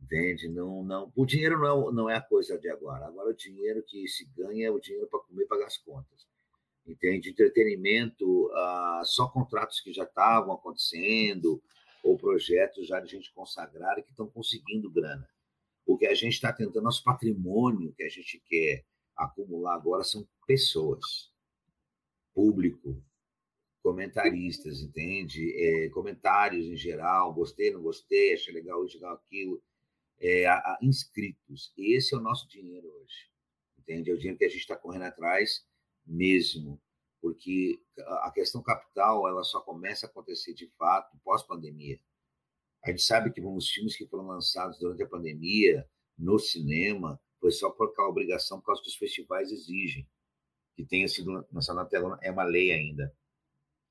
Entende? 0.00 0.48
Não, 0.48 0.84
não, 0.84 1.12
o 1.14 1.26
dinheiro 1.26 1.60
não, 1.60 1.90
não 1.90 2.10
é 2.10 2.16
a 2.16 2.20
coisa 2.20 2.58
de 2.58 2.68
agora. 2.68 3.06
Agora, 3.06 3.30
o 3.30 3.36
dinheiro 3.36 3.82
que 3.82 4.06
se 4.06 4.24
ganha 4.26 4.68
é 4.68 4.70
o 4.70 4.80
dinheiro 4.80 5.08
para 5.08 5.20
comer 5.20 5.44
e 5.44 5.48
pagar 5.48 5.66
as 5.66 5.76
contas. 5.76 6.26
Entende? 6.86 7.30
Entretenimento, 7.30 8.50
ah, 8.54 9.02
só 9.04 9.28
contratos 9.28 9.80
que 9.80 9.92
já 9.92 10.04
estavam 10.04 10.52
acontecendo, 10.54 11.60
ou 12.02 12.16
projetos 12.16 12.86
já 12.86 13.00
de 13.00 13.10
gente 13.10 13.32
consagrada 13.32 14.00
que 14.02 14.10
estão 14.10 14.28
conseguindo 14.28 14.90
grana. 14.90 15.28
O 15.84 15.98
que 15.98 16.06
a 16.06 16.14
gente 16.14 16.34
está 16.34 16.52
tentando, 16.52 16.82
nosso 16.82 17.02
patrimônio 17.02 17.92
que 17.94 18.04
a 18.04 18.08
gente 18.08 18.42
quer 18.46 18.84
acumular 19.16 19.74
agora 19.74 20.04
são 20.04 20.26
pessoas, 20.46 21.30
público, 22.32 23.02
comentaristas, 23.88 24.82
entende? 24.82 25.50
É, 25.56 25.88
comentários 25.88 26.66
em 26.66 26.76
geral, 26.76 27.32
gostei, 27.32 27.70
não 27.70 27.80
gostei, 27.80 28.34
achei 28.34 28.52
legal 28.52 28.84
isso, 28.84 28.96
legal 28.96 29.14
aquilo 29.14 29.62
é, 30.20 30.44
a, 30.44 30.56
a 30.56 30.78
inscritos. 30.82 31.72
Esse 31.74 32.14
é 32.14 32.18
o 32.18 32.20
nosso 32.20 32.46
dinheiro 32.48 32.86
hoje, 32.86 33.30
entende? 33.78 34.10
É 34.10 34.12
o 34.12 34.18
dinheiro 34.18 34.38
que 34.38 34.44
a 34.44 34.48
gente 34.48 34.60
está 34.60 34.76
correndo 34.76 35.04
atrás 35.04 35.66
mesmo, 36.06 36.78
porque 37.22 37.80
a 37.96 38.30
questão 38.30 38.62
capital 38.62 39.26
ela 39.26 39.42
só 39.42 39.60
começa 39.60 40.06
a 40.06 40.10
acontecer 40.10 40.52
de 40.52 40.66
fato 40.76 41.16
pós-pandemia. 41.24 41.98
A 42.84 42.90
gente 42.90 43.02
sabe 43.02 43.32
que 43.32 43.40
os 43.40 43.70
filmes 43.70 43.96
que 43.96 44.06
foram 44.06 44.26
lançados 44.26 44.78
durante 44.78 45.02
a 45.02 45.08
pandemia 45.08 45.88
no 46.16 46.38
cinema 46.38 47.18
foi 47.40 47.52
só 47.52 47.70
por 47.70 47.94
causa 47.94 48.10
obrigação, 48.10 48.60
por 48.60 48.66
causa 48.66 48.82
dos 48.82 48.96
festivais 48.96 49.50
exigem 49.50 50.06
que 50.76 50.84
tenha 50.84 51.08
sido 51.08 51.44
lançado 51.50 51.76
na 51.76 51.86
tela, 51.86 52.18
é 52.22 52.30
uma 52.30 52.44
lei 52.44 52.70
ainda. 52.70 53.12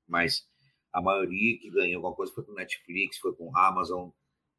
Mas 0.08 0.48
a 0.92 1.02
maioria 1.02 1.58
que 1.58 1.70
ganhou 1.70 1.98
alguma 1.98 2.14
coisa 2.14 2.32
foi 2.32 2.44
com 2.44 2.52
Netflix, 2.52 3.18
foi 3.18 3.34
com 3.34 3.56
Amazon, 3.56 4.10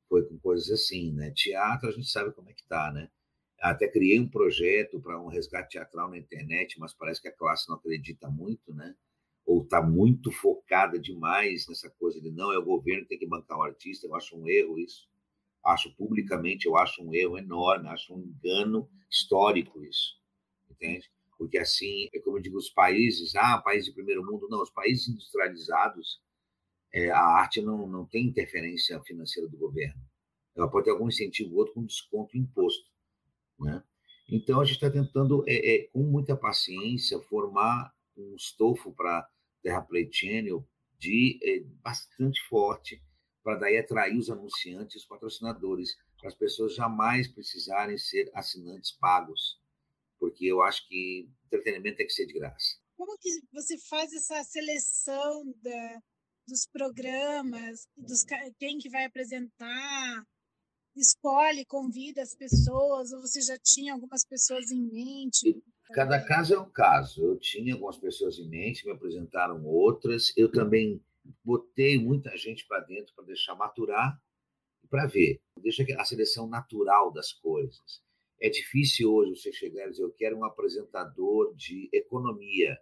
foi 0.08 0.26
com 0.26 0.38
coisas 0.40 0.70
assim, 0.70 1.12
né? 1.12 1.32
Teatro 1.32 1.90
a 1.90 1.92
gente 1.92 2.10
sabe 2.10 2.32
como 2.34 2.50
é 2.50 2.54
que 2.54 2.66
tá, 2.68 2.92
né? 2.92 3.10
Até 3.60 3.88
criei 3.88 4.20
um 4.20 4.30
projeto 4.30 5.02
para 5.02 5.22
um 5.22 5.28
resgate 5.28 5.72
teatral 5.72 6.10
na 6.10 6.18
internet, 6.18 6.80
mas 6.80 6.94
parece 6.94 7.22
que 7.22 7.28
a 7.28 7.36
classe 7.36 7.68
não 7.68 7.76
acredita 7.76 8.30
muito, 8.30 8.74
né? 8.74 8.96
Ou 9.46 9.64
está 9.64 9.82
muito 9.82 10.32
focada 10.32 10.98
demais 11.00 11.68
nessa 11.68 11.90
coisa 11.90 12.22
de 12.22 12.32
não, 12.32 12.54
é 12.54 12.58
o 12.58 12.64
governo 12.64 13.04
que 13.04 13.10
tem 13.10 13.20
que 13.20 13.28
bancar 13.28 13.58
o 13.58 13.64
artista. 13.64 14.08
Eu 14.08 14.16
acho 14.16 14.38
um 14.38 14.48
erro 14.48 14.80
isso. 14.80 15.10
Acho 15.66 15.94
publicamente, 15.96 16.68
eu 16.68 16.78
acho 16.78 17.04
um 17.04 17.14
erro 17.14 17.38
enorme, 17.38 17.90
acho 17.90 18.14
um 18.16 18.22
engano 18.22 18.90
histórico 19.10 19.84
isso, 19.84 20.18
entende? 20.70 21.12
Porque 21.40 21.58
assim, 21.58 22.10
é 22.14 22.20
como 22.20 22.38
eu 22.38 22.42
digo, 22.42 22.58
os 22.58 22.70
países, 22.70 23.34
ah, 23.34 23.58
país 23.60 23.86
de 23.86 23.94
primeiro 23.94 24.24
mundo, 24.26 24.50
não, 24.50 24.62
os 24.62 24.70
países 24.70 25.08
industrializados, 25.08 26.22
é, 26.94 27.10
a 27.10 27.22
arte 27.22 27.62
não, 27.62 27.88
não 27.88 28.06
tem 28.06 28.28
interferência 28.28 29.02
financeira 29.04 29.48
do 29.48 29.58
governo. 29.58 30.02
Ela 30.54 30.70
pode 30.70 30.86
ter 30.86 30.92
algum 30.92 31.08
incentivo 31.08 31.56
outro 31.56 31.74
com 31.74 31.86
desconto 31.86 32.38
imposto. 32.38 32.86
Né? 33.58 33.82
Então, 34.30 34.60
a 34.60 34.66
gente 34.66 34.76
está 34.76 34.92
tentando, 34.92 35.46
é, 35.48 35.76
é, 35.76 35.84
com 35.88 36.04
muita 36.04 36.36
paciência, 36.36 37.22
formar 37.22 37.94
um 38.18 38.36
estofo 38.36 38.92
para 38.92 39.26
Terra 39.64 39.82
Play 39.82 40.10
Channel 40.12 40.68
de, 40.98 41.40
é, 41.42 41.62
bastante 41.82 42.42
forte, 42.50 43.02
para 43.42 43.56
daí 43.56 43.78
atrair 43.78 44.18
os 44.18 44.30
anunciantes, 44.30 45.04
os 45.04 45.08
patrocinadores, 45.08 45.96
para 46.20 46.28
as 46.28 46.36
pessoas 46.36 46.76
jamais 46.76 47.30
precisarem 47.30 47.98
ser 47.98 48.30
assinantes 48.34 48.92
pagos, 48.92 49.58
porque 50.40 50.46
eu 50.46 50.62
acho 50.62 50.88
que 50.88 51.30
entretenimento 51.46 51.98
tem 51.98 52.08
que 52.08 52.14
ser 52.14 52.26
de 52.26 52.34
graça. 52.34 52.78
Como 52.96 53.18
que 53.20 53.30
você 53.52 53.78
faz 53.90 54.14
essa 54.14 54.42
seleção 54.46 55.54
da, 55.62 56.02
dos 56.48 56.66
programas, 56.72 57.88
dos, 57.98 58.24
quem 58.58 58.78
que 58.78 58.90
vai 58.90 59.04
apresentar, 59.04 60.24
escolhe, 60.96 61.66
convida 61.66 62.22
as 62.22 62.34
pessoas, 62.36 63.12
ou 63.12 63.22
você 63.22 63.42
já 63.42 63.58
tinha 63.62 63.94
algumas 63.94 64.26
pessoas 64.26 64.72
em 64.72 64.82
mente? 64.82 65.62
Cada 65.92 66.24
caso 66.26 66.54
é 66.54 66.60
um 66.60 66.70
caso. 66.70 67.22
Eu 67.22 67.38
tinha 67.38 67.74
algumas 67.74 67.98
pessoas 67.98 68.40
em 68.40 68.48
mente, 68.48 68.86
me 68.86 68.94
apresentaram 68.94 69.66
outras. 69.66 70.32
Eu 70.38 70.50
também 70.50 71.04
botei 71.44 71.98
muita 71.98 72.36
gente 72.38 72.66
para 72.66 72.80
dentro 72.82 73.14
para 73.14 73.26
deixar 73.26 73.56
maturar 73.56 74.22
e 74.84 74.88
para 74.88 75.06
ver. 75.06 75.42
Deixa 75.58 75.86
a 75.98 76.06
seleção 76.06 76.48
natural 76.48 77.12
das 77.12 77.34
coisas. 77.34 78.02
É 78.42 78.50
difícil 78.50 79.14
hoje 79.14 79.36
você 79.36 79.52
chegar 79.52 79.88
e 79.88 79.92
dizer: 79.92 80.04
eu 80.04 80.12
quero 80.12 80.38
um 80.38 80.46
apresentador 80.46 81.54
de 81.56 81.90
economia 81.92 82.78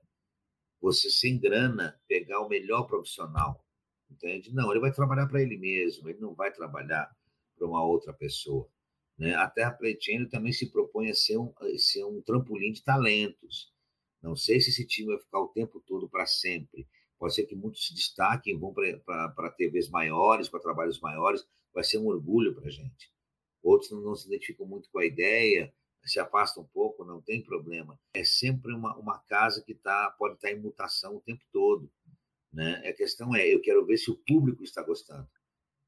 você 0.80 1.10
sem 1.10 1.40
grana 1.40 2.00
pegar 2.08 2.40
o 2.42 2.48
melhor 2.50 2.84
profissional, 2.84 3.64
entende? 4.10 4.54
Não, 4.54 4.72
ele 4.72 4.80
vai 4.80 4.92
trabalhar 4.92 5.28
para 5.28 5.42
ele 5.42 5.58
mesmo, 5.58 6.08
ele 6.08 6.20
não 6.20 6.34
vai 6.34 6.52
trabalhar 6.52 7.10
para 7.56 7.68
uma 7.68 7.84
outra 7.84 8.14
pessoa. 8.14 8.70
Né? 9.18 9.34
A 9.34 9.50
Terra 9.50 9.72
Pleitiano 9.72 10.30
também 10.30 10.54
se 10.54 10.72
propõe 10.72 11.10
a 11.10 11.16
ser 11.16 11.38
um, 11.38 11.52
a 11.60 11.78
ser 11.78 12.06
um 12.06 12.22
trampolim 12.22 12.72
de 12.72 12.84
talentos. 12.84 13.74
Não 14.22 14.36
sei 14.36 14.60
se 14.60 14.70
esse 14.70 14.86
time 14.86 15.10
vai 15.10 15.20
ficar 15.20 15.40
o 15.40 15.48
tempo 15.48 15.82
todo 15.86 16.08
para 16.08 16.26
sempre. 16.26 16.88
Pode 17.18 17.34
ser 17.34 17.46
que 17.46 17.56
muitos 17.56 17.88
se 17.88 17.96
destaquem, 17.96 18.58
vão 18.58 18.74
para 18.74 19.52
TVs 19.58 19.90
maiores, 19.90 20.50
para 20.50 20.60
trabalhos 20.60 21.00
maiores. 21.00 21.44
Vai 21.74 21.84
ser 21.84 21.98
um 21.98 22.08
orgulho 22.08 22.54
para 22.54 22.68
a 22.68 22.70
gente. 22.70 23.12
Outros 23.64 23.92
não, 23.92 24.16
se 24.16 24.28
identificam 24.28 24.66
muito 24.66 24.90
com 24.90 25.00
a 25.00 25.06
ideia, 25.06 25.74
se 26.04 26.20
afasta 26.20 26.60
um 26.60 26.66
pouco, 26.66 27.04
não 27.04 27.22
tem 27.22 27.44
problema. 27.44 28.00
É 28.14 28.24
sempre 28.24 28.74
uma, 28.74 28.96
uma 28.98 29.20
casa 29.20 29.62
que 29.64 29.76
tá, 29.76 30.10
pode 30.18 30.36
estar 30.36 30.48
tá 30.48 30.54
em 30.54 30.60
mutação 30.60 31.18
o 31.18 31.22
tempo 31.22 31.44
todo. 31.52 31.92
Né? 32.52 32.82
A 32.88 32.94
questão 32.94 33.36
é, 33.36 33.48
eu 33.48 33.62
quero 33.62 33.86
ver 33.86 33.98
se 33.98 34.10
o 34.10 34.18
público 34.18 34.64
está 34.64 34.82
gostando. 34.82 35.28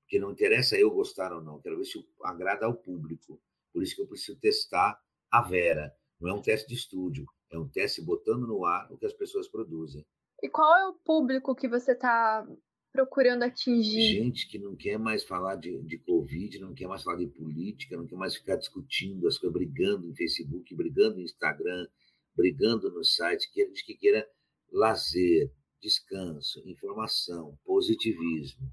Porque 0.01 0.19
não 0.19 0.31
interessa 0.31 0.77
eu 0.77 0.91
gostar 0.91 1.31
ou 1.31 1.41
não, 1.41 1.61
quero 1.61 1.77
ver 1.77 1.85
se 1.85 2.03
agrada 2.23 2.65
ao 2.65 2.73
público. 2.73 3.39
Por 3.71 3.83
isso 3.83 3.95
que 3.95 4.01
eu 4.01 4.07
preciso 4.07 4.39
testar 4.39 4.99
a 5.31 5.41
Vera. 5.41 5.95
Não 6.19 6.29
é 6.29 6.33
um 6.33 6.41
teste 6.41 6.67
de 6.67 6.73
estúdio, 6.73 7.25
é 7.51 7.57
um 7.57 7.67
teste 7.67 8.01
botando 8.01 8.45
no 8.45 8.65
ar 8.65 8.91
o 8.91 8.97
que 8.97 9.05
as 9.05 9.13
pessoas 9.13 9.47
produzem. 9.47 10.05
E 10.41 10.49
qual 10.49 10.75
é 10.75 10.87
o 10.87 10.93
público 10.93 11.55
que 11.55 11.67
você 11.67 11.91
está 11.91 12.45
procurando 12.91 13.43
atingir? 13.43 14.23
Gente 14.23 14.47
que 14.47 14.59
não 14.59 14.75
quer 14.75 14.97
mais 14.97 15.23
falar 15.23 15.55
de, 15.55 15.81
de 15.83 15.97
Covid, 15.99 16.59
não 16.59 16.73
quer 16.73 16.87
mais 16.87 17.03
falar 17.03 17.17
de 17.17 17.27
política, 17.27 17.97
não 17.97 18.07
quer 18.07 18.15
mais 18.15 18.35
ficar 18.35 18.55
discutindo 18.55 19.27
as 19.27 19.37
coisas, 19.37 19.53
brigando 19.53 20.07
em 20.07 20.15
Facebook, 20.15 20.75
brigando 20.75 21.17
no 21.17 21.23
Instagram, 21.23 21.87
brigando 22.35 22.91
no 22.91 23.03
site, 23.03 23.51
que 23.51 23.65
gente 23.65 23.85
que 23.85 23.95
queira 23.95 24.27
lazer, 24.71 25.51
descanso, 25.81 26.61
informação, 26.67 27.57
positivismo. 27.65 28.71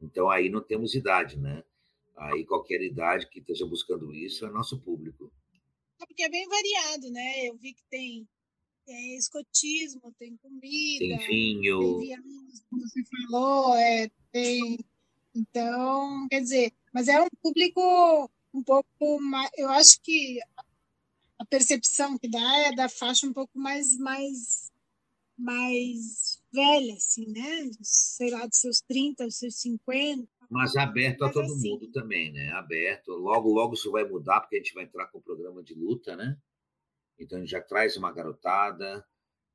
Então 0.00 0.28
aí 0.30 0.48
não 0.48 0.62
temos 0.62 0.94
idade, 0.94 1.38
né? 1.38 1.62
Aí 2.16 2.44
qualquer 2.44 2.82
idade 2.82 3.28
que 3.28 3.40
esteja 3.40 3.66
buscando 3.66 4.12
isso 4.12 4.46
é 4.46 4.50
nosso 4.50 4.80
público. 4.80 5.32
É 6.00 6.06
porque 6.06 6.22
é 6.22 6.28
bem 6.28 6.46
variado, 6.48 7.10
né? 7.10 7.48
Eu 7.48 7.56
vi 7.56 7.72
que 7.72 7.82
tem 7.90 8.28
tem 8.86 9.16
escotismo, 9.16 10.14
tem 10.18 10.36
comida, 10.36 11.18
tem 11.18 11.18
vinho, 11.26 11.98
tem 11.98 12.06
viagens, 12.06 12.64
como 12.70 12.82
você 12.82 13.02
falou, 13.04 13.76
é, 13.76 14.08
tem. 14.30 14.78
Então, 15.34 16.26
quer 16.30 16.40
dizer, 16.40 16.72
mas 16.94 17.08
é 17.08 17.20
um 17.20 17.28
público 17.42 18.30
um 18.54 18.62
pouco 18.62 19.20
mais. 19.20 19.50
Eu 19.56 19.68
acho 19.68 20.00
que 20.00 20.40
a 21.38 21.44
percepção 21.44 22.16
que 22.16 22.28
dá 22.28 22.58
é 22.58 22.74
da 22.74 22.88
faixa 22.88 23.26
um 23.26 23.32
pouco 23.32 23.58
mais, 23.58 23.98
mais, 23.98 24.72
mais 25.36 26.42
velha, 26.52 26.94
assim, 26.94 27.26
né? 27.26 27.70
Sei 27.82 28.30
lá, 28.30 28.46
dos 28.46 28.58
seus 28.58 28.80
30, 28.80 29.26
dos 29.26 29.36
seus 29.36 29.56
50. 29.56 30.26
Mas 30.48 30.76
aberto 30.76 31.24
a 31.24 31.30
todo 31.30 31.52
assim... 31.52 31.70
mundo 31.70 31.88
também, 31.88 32.32
né? 32.32 32.50
Aberto. 32.52 33.10
Logo, 33.12 33.52
logo 33.52 33.74
isso 33.74 33.90
vai 33.90 34.04
mudar, 34.04 34.40
porque 34.40 34.56
a 34.56 34.58
gente 34.58 34.72
vai 34.72 34.84
entrar 34.84 35.06
com 35.08 35.18
o 35.18 35.22
programa 35.22 35.62
de 35.62 35.74
luta, 35.74 36.16
né? 36.16 36.38
Então 37.18 37.38
a 37.38 37.40
gente 37.40 37.50
já 37.50 37.60
traz 37.60 37.96
uma 37.96 38.12
garotada, 38.12 39.04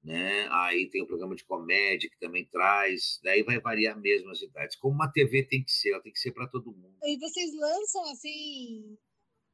né? 0.03 0.47
Aí 0.51 0.89
tem 0.89 1.01
o 1.01 1.07
programa 1.07 1.35
de 1.35 1.43
comédia 1.43 2.09
que 2.09 2.19
também 2.19 2.45
traz, 2.45 3.19
daí 3.23 3.43
vai 3.43 3.59
variar 3.59 3.99
mesmo 3.99 4.29
as 4.29 4.41
idades. 4.41 4.75
Como 4.75 4.95
uma 4.95 5.11
TV 5.11 5.43
tem 5.43 5.63
que 5.63 5.71
ser, 5.71 5.91
ela 5.91 6.01
tem 6.01 6.11
que 6.11 6.19
ser 6.19 6.31
para 6.31 6.47
todo 6.47 6.71
mundo. 6.71 6.97
E 7.03 7.17
vocês 7.17 7.51
lançam 7.53 8.11
assim 8.11 8.97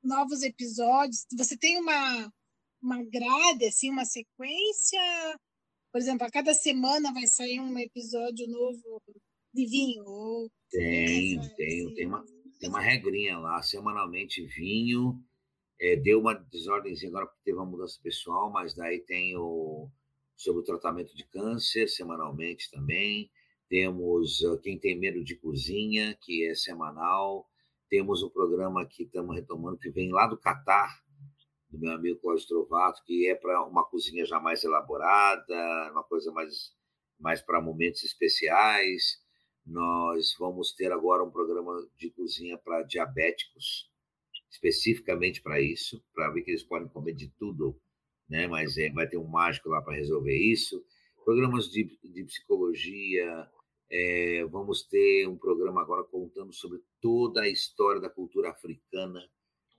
novos 0.03 0.41
episódios? 0.43 1.25
Você 1.37 1.57
tem 1.57 1.77
uma 1.77 2.31
uma 2.81 3.03
grade 3.03 3.65
assim, 3.65 3.89
uma 3.89 4.05
sequência? 4.05 4.99
Por 5.91 5.99
exemplo, 5.99 6.27
a 6.27 6.31
cada 6.31 6.53
semana 6.53 7.13
vai 7.13 7.25
sair 7.27 7.59
um 7.59 7.77
episódio 7.79 8.47
novo 8.47 9.01
de 9.53 9.65
vinho? 9.65 10.03
Ou... 10.05 10.49
Tem, 10.69 11.39
tem, 11.55 11.93
tem 11.95 12.05
uma 12.05 12.23
tem 12.59 12.69
uma 12.69 12.81
regrinha 12.81 13.37
lá, 13.37 13.61
semanalmente 13.61 14.45
vinho. 14.45 15.19
É, 15.79 15.95
deu 15.95 16.19
uma 16.19 16.33
desordem 16.33 16.95
agora 17.07 17.27
porque 17.27 17.41
teve 17.43 17.57
uma 17.57 17.65
mudança 17.65 17.99
pessoal, 18.01 18.49
mas 18.49 18.73
daí 18.73 18.99
tem 18.99 19.37
o 19.37 19.89
sobre 20.35 20.61
o 20.61 20.63
tratamento 20.63 21.15
de 21.15 21.25
câncer, 21.25 21.87
semanalmente 21.87 22.69
também. 22.69 23.29
Temos 23.67 24.41
uh, 24.41 24.57
Quem 24.59 24.77
Tem 24.77 24.97
Medo 24.97 25.23
de 25.23 25.35
Cozinha, 25.35 26.15
que 26.21 26.47
é 26.47 26.53
semanal. 26.53 27.49
Temos 27.89 28.21
um 28.21 28.29
programa 28.29 28.85
que 28.85 29.03
estamos 29.03 29.35
retomando, 29.35 29.77
que 29.77 29.89
vem 29.89 30.11
lá 30.11 30.27
do 30.27 30.37
Catar, 30.37 31.01
do 31.69 31.79
meu 31.79 31.91
amigo 31.91 32.19
Cláudio 32.19 32.47
Trovato, 32.47 33.03
que 33.03 33.27
é 33.27 33.35
para 33.35 33.63
uma 33.65 33.83
cozinha 33.83 34.25
já 34.25 34.39
mais 34.39 34.63
elaborada, 34.63 35.91
uma 35.91 36.03
coisa 36.03 36.31
mais, 36.31 36.73
mais 37.19 37.41
para 37.41 37.61
momentos 37.61 38.03
especiais. 38.03 39.19
Nós 39.65 40.35
vamos 40.39 40.71
ter 40.73 40.91
agora 40.91 41.23
um 41.23 41.31
programa 41.31 41.85
de 41.97 42.09
cozinha 42.11 42.57
para 42.57 42.83
diabéticos, 42.83 43.89
especificamente 44.49 45.41
para 45.41 45.62
isso, 45.62 46.03
para 46.13 46.29
ver 46.29 46.41
que 46.41 46.51
eles 46.51 46.63
podem 46.63 46.88
comer 46.88 47.13
de 47.13 47.27
tudo 47.29 47.79
né? 48.29 48.47
Mas 48.47 48.77
é, 48.77 48.89
vai 48.89 49.07
ter 49.07 49.17
um 49.17 49.27
mágico 49.27 49.69
lá 49.69 49.81
para 49.81 49.95
resolver 49.95 50.36
isso. 50.36 50.83
Programas 51.23 51.69
de, 51.69 51.97
de 52.03 52.23
psicologia, 52.23 53.47
é, 53.89 54.45
vamos 54.45 54.83
ter 54.83 55.27
um 55.27 55.38
programa 55.38 55.81
agora 55.81 56.03
contando 56.03 56.53
sobre 56.53 56.81
toda 57.01 57.41
a 57.41 57.49
história 57.49 58.01
da 58.01 58.10
cultura 58.10 58.49
africana 58.49 59.29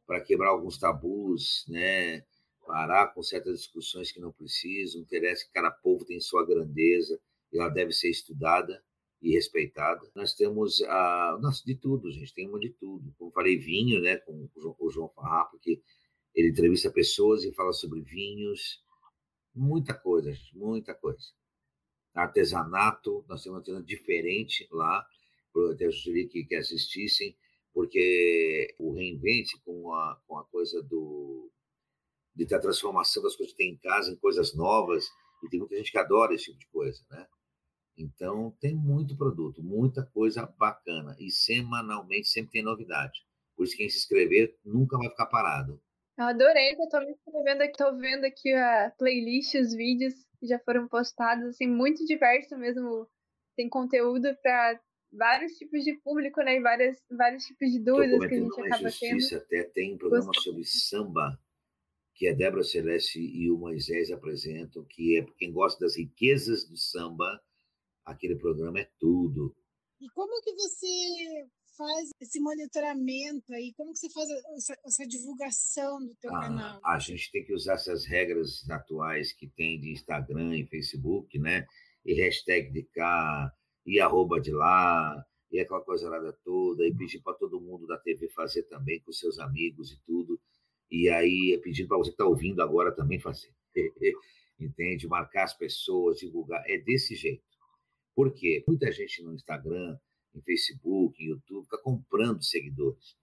para 0.07 0.21
quebrar 0.21 0.49
alguns 0.49 0.79
tabus, 0.79 1.65
né? 1.69 2.25
Parar 2.67 3.09
com 3.09 3.23
certas 3.23 3.61
discussões 3.61 4.13
que 4.13 4.21
não 4.21 4.33
precisam. 4.33 5.01
Interessa 5.01 5.47
que 5.47 5.53
cada 5.53 5.71
povo 5.71 6.05
tem 6.05 6.21
sua 6.21 6.45
grandeza 6.45 7.19
e 7.53 7.59
ela 7.59 7.69
deve 7.69 7.93
ser 7.93 8.11
estudada 8.11 8.83
e 9.21 9.33
respeitada. 9.33 10.01
Nós 10.15 10.35
temos 10.35 10.83
a, 10.83 11.39
nossa, 11.41 11.65
de 11.65 11.75
tudo, 11.75 12.11
gente, 12.11 12.35
tem 12.35 12.49
uma 12.49 12.59
de 12.59 12.71
tudo. 12.71 13.13
Como 13.19 13.33
falei, 13.33 13.59
vinho, 13.59 14.01
né, 14.01 14.17
com 14.17 14.49
o 14.57 14.91
João 14.91 15.09
Farrapo, 15.09 15.59
que 15.59 15.83
ele 16.35 16.51
entrevista 16.51 16.91
pessoas 16.91 17.45
e 17.45 17.53
fala 17.53 17.73
sobre 17.73 18.01
vinhos, 18.01 18.83
muita 19.55 19.95
coisa, 19.95 20.33
muita 20.55 20.95
coisa. 20.95 21.27
Artesanato, 22.15 23.25
nós 23.29 23.43
temos 23.43 23.57
um 23.57 23.59
artesanato 23.59 23.87
diferente 23.87 24.69
lá, 24.71 25.05
eu 25.55 25.73
até 25.73 25.91
sugeri 25.91 26.29
que, 26.29 26.45
que 26.45 26.55
assistissem, 26.55 27.37
porque 27.73 28.75
o 28.79 28.93
reinvente 28.93 29.61
com 29.65 29.93
a, 29.93 30.21
com 30.27 30.39
a 30.39 30.45
coisa 30.45 30.83
do 30.83 31.51
de 32.35 32.55
a 32.55 32.61
transformação 32.61 33.21
das 33.21 33.35
coisas 33.35 33.53
que 33.53 33.59
tem 33.59 33.73
em 33.73 33.77
casa 33.79 34.13
em 34.13 34.17
coisas 34.17 34.55
novas, 34.55 35.09
e 35.43 35.49
tem 35.49 35.59
muita 35.59 35.77
gente 35.77 35.91
que 35.91 35.99
adora 35.99 36.35
esse 36.35 36.45
tipo 36.45 36.59
de 36.59 36.67
coisa, 36.69 37.05
né? 37.11 37.27
Então, 37.99 38.57
tem 38.61 38.75
muito 38.75 39.17
produto, 39.17 39.63
muita 39.63 40.05
coisa 40.05 40.47
bacana, 40.47 41.17
e 41.19 41.31
semanalmente 41.31 42.29
sempre 42.29 42.53
tem 42.53 42.63
novidade. 42.63 43.27
Por 43.57 43.65
isso, 43.65 43.77
quem 43.77 43.89
se 43.89 43.99
inscrever 43.99 44.57
nunca 44.65 44.97
vai 44.97 45.11
ficar 45.11 45.27
parado. 45.27 45.83
Eu 46.17 46.25
adorei, 46.27 46.73
eu 46.73 46.89
tô 46.89 47.01
me 47.01 47.11
inscrevendo 47.11 47.63
aqui, 47.63 47.77
tô 47.77 47.97
vendo 47.97 48.25
aqui 48.25 48.53
a 48.53 48.93
playlist, 48.99 49.55
os 49.55 49.75
vídeos 49.75 50.15
que 50.39 50.47
já 50.47 50.59
foram 50.61 50.89
postados, 50.89 51.45
assim, 51.47 51.67
muito 51.67 52.05
diverso 52.05 52.57
mesmo. 52.57 53.09
Tem 53.57 53.69
conteúdo 53.69 54.29
para 54.43 54.81
vários 55.13 55.53
tipos 55.55 55.83
de 55.83 55.95
público, 56.05 56.41
né? 56.43 56.57
E 56.57 56.61
várias, 56.61 56.99
vários 57.11 57.45
tipos 57.45 57.71
de 57.71 57.81
dúvidas 57.81 58.19
que 58.21 58.35
a 58.35 58.39
gente 58.39 58.61
acaba 58.61 58.91
tendo. 58.99 59.37
Até 59.37 59.65
tem 59.65 59.95
um 59.95 59.99
programa 59.99 60.33
sobre 60.35 60.65
samba 60.65 61.39
que 62.15 62.29
a 62.29 62.35
Débora 62.35 62.65
Celeste 62.65 63.21
e 63.21 63.51
o 63.51 63.57
Moisés 63.57 64.11
apresentam, 64.11 64.85
que 64.85 65.19
é 65.19 65.27
quem 65.37 65.53
gosta 65.53 65.85
das 65.85 65.97
riquezas 65.97 66.69
do 66.69 66.77
samba, 66.77 67.41
aquele 68.09 68.37
programa 68.37 68.81
é 68.81 68.91
tudo. 68.99 69.55
E 70.01 70.09
como 70.11 70.41
que 70.43 70.53
você 70.55 71.49
faz 71.77 72.11
esse 72.21 72.41
monitoramento 72.41 73.53
aí? 73.53 73.73
Como 73.77 73.93
que 73.93 73.99
você 73.99 74.11
faz 74.11 74.29
essa, 74.57 74.79
essa 74.85 75.07
divulgação 75.07 76.01
do 76.01 76.15
teu 76.17 76.35
ah, 76.35 76.41
canal? 76.41 76.81
A 76.85 76.99
gente 76.99 77.31
tem 77.31 77.45
que 77.45 77.55
usar 77.55 77.75
essas 77.75 78.07
regras 78.07 78.69
atuais 78.71 79.33
que 79.33 79.47
tem 79.49 79.81
de 79.81 79.91
Instagram 79.91 80.57
e 80.57 80.67
Facebook, 80.67 81.39
né? 81.39 81.67
E 82.05 82.15
hashtag 82.15 82.73
de 82.73 82.83
cá, 82.85 83.53
e 83.85 84.01
arroba 84.01 84.41
de 84.41 84.53
lá, 84.53 85.25
e 85.51 85.61
aquela 85.61 85.81
coisa 85.81 86.09
lá 86.09 86.33
toda, 86.45 86.87
e 86.87 86.95
pedir 86.95 87.21
para 87.21 87.35
todo 87.35 87.61
mundo 87.61 87.87
da 87.87 87.99
TV 87.99 88.29
fazer 88.29 88.65
também, 88.65 89.01
com 89.01 89.13
seus 89.13 89.39
amigos 89.39 89.93
e 89.93 90.01
tudo. 90.05 90.41
E 90.91 91.09
aí 91.09 91.55
é 91.55 91.59
pedindo 91.59 91.89
para 91.89 91.99
você 91.99 92.11
que 92.11 92.15
está 92.15 92.27
ouvindo 92.27 92.63
agora 92.63 92.95
também 92.95 93.19
fazer. 93.21 93.53
Entende? 94.59 95.07
Marcar 95.07 95.45
as 95.45 95.55
pessoas, 95.55 96.19
divulgar. 96.19 96.63
É 96.67 96.79
desse 96.79 97.15
jeito. 97.15 97.48
Por 98.19 98.35
quê? 98.35 98.65
Muita 98.67 98.91
gente 98.91 99.23
no 99.23 99.33
Instagram 99.33 99.97
em 100.35 100.43
Facebook, 100.43 101.23
em 101.23 101.29
YouTube, 101.29 101.63
fica 101.63 101.79
comprando 101.79 102.43
seguidores. 102.43 103.17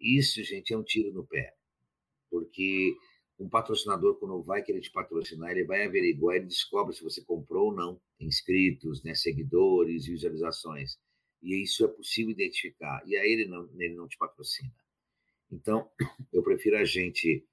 Isso, 0.00 0.42
gente, 0.42 0.74
é 0.74 0.76
um 0.76 0.82
tiro 0.82 1.12
no 1.12 1.24
pé. 1.24 1.54
Porque 2.28 2.96
um 3.38 3.48
patrocinador, 3.48 4.16
quando 4.16 4.42
vai 4.42 4.60
querer 4.60 4.80
te 4.80 4.90
patrocinar, 4.90 5.52
ele 5.52 5.62
vai 5.62 5.86
averiguar, 5.86 6.34
ele 6.34 6.46
descobre 6.46 6.92
se 6.96 7.00
você 7.00 7.22
comprou 7.22 7.66
ou 7.66 7.72
não 7.72 8.00
inscritos, 8.18 9.04
né, 9.04 9.14
seguidores, 9.14 10.06
visualizações. 10.06 10.98
E 11.40 11.62
isso 11.62 11.84
é 11.84 11.88
possível 11.88 12.32
identificar. 12.32 13.04
E 13.06 13.16
aí 13.16 13.30
ele 13.30 13.46
não, 13.46 13.70
ele 13.78 13.94
não 13.94 14.08
te 14.08 14.18
patrocina. 14.18 14.74
Então, 15.48 15.88
eu 16.32 16.42
prefiro 16.42 16.76
a 16.76 16.84
gente 16.84 17.46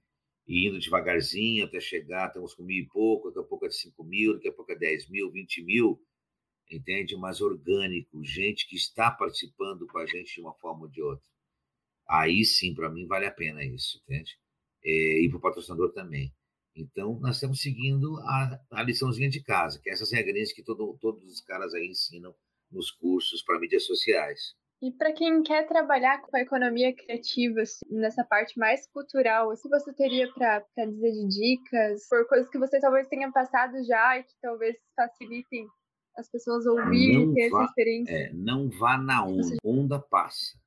ir 0.48 0.68
indo 0.68 0.80
devagarzinho 0.80 1.64
até 1.64 1.80
chegar, 1.80 2.30
estamos 2.30 2.56
com 2.56 2.64
mil 2.64 2.84
e 2.84 2.88
pouco, 2.88 3.28
daqui 3.28 3.40
a 3.40 3.44
pouco 3.44 3.68
é 3.68 3.70
cinco 3.70 4.04
mil, 4.04 4.34
daqui 4.34 4.48
a 4.48 4.52
pouco 4.52 4.72
é 4.72 4.76
dez 4.76 5.08
mil, 5.08 5.30
vinte 5.30 5.62
mil, 5.62 6.02
entende? 6.70 7.16
Mais 7.16 7.42
orgânico, 7.42 8.24
gente 8.24 8.68
que 8.68 8.76
está 8.76 9.12
participando 9.12 9.88
com 9.88 9.98
a 9.98 10.06
gente 10.06 10.36
de 10.36 10.42
uma 10.42 10.54
forma 10.56 10.84
ou 10.84 10.88
de 10.88 11.02
outra. 11.02 11.28
Aí 12.08 12.44
sim, 12.46 12.74
para 12.74 12.90
mim, 12.90 13.06
vale 13.06 13.26
a 13.26 13.32
pena 13.32 13.64
isso, 13.64 14.02
entende? 14.04 14.38
É, 14.84 15.22
e 15.22 15.30
para 15.30 15.38
o 15.38 15.42
patrocinador 15.42 15.92
também. 15.92 16.34
Então, 16.76 17.20
nós 17.20 17.36
estamos 17.36 17.62
seguindo 17.62 18.18
a, 18.20 18.60
a 18.72 18.84
liçãozinha 18.84 19.30
de 19.30 19.42
casa, 19.42 19.80
que 19.82 19.90
é 19.90 19.94
essas 19.94 20.12
regrinhas 20.12 20.54
que 20.54 20.64
todo, 20.64 20.98
todos 21.02 21.24
os 21.24 21.42
caras 21.42 21.74
aí 21.74 21.88
ensinam 21.88 22.34
nos 22.72 22.92
cursos 22.92 23.42
para 23.44 23.60
mídias 23.60 23.86
sociais. 23.86 24.56
E 24.80 24.92
para 24.92 25.12
quem 25.12 25.42
quer 25.42 25.68
trabalhar 25.68 26.22
com 26.22 26.38
a 26.38 26.42
economia 26.42 26.96
criativa, 26.96 27.62
assim, 27.62 27.84
nessa 27.90 28.24
parte 28.24 28.60
mais 28.60 28.86
cultural, 28.88 29.52
o 29.52 29.58
que 29.58 29.68
você 29.68 29.92
teria 29.92 30.32
para 30.32 30.64
dizer 30.86 31.12
de 31.14 31.28
dicas, 31.28 32.08
por 32.08 32.28
coisas 32.28 32.48
que 32.48 32.60
você 32.60 32.80
talvez 32.80 33.08
tenha 33.08 33.32
passado 33.32 33.84
já 33.84 34.20
e 34.20 34.24
que 34.24 34.36
talvez 34.40 34.78
facilitem 34.96 35.68
as 36.18 36.28
pessoas 36.30 36.66
ouvirem, 36.66 37.34
ter 37.34 37.50
vá, 37.50 37.62
essa 37.62 37.70
experiência. 37.70 38.12
É, 38.12 38.34
não 38.34 38.70
vá 38.70 38.98
na 38.98 39.24
onda, 39.24 39.58
onda 39.64 40.00
passa. 40.00 40.60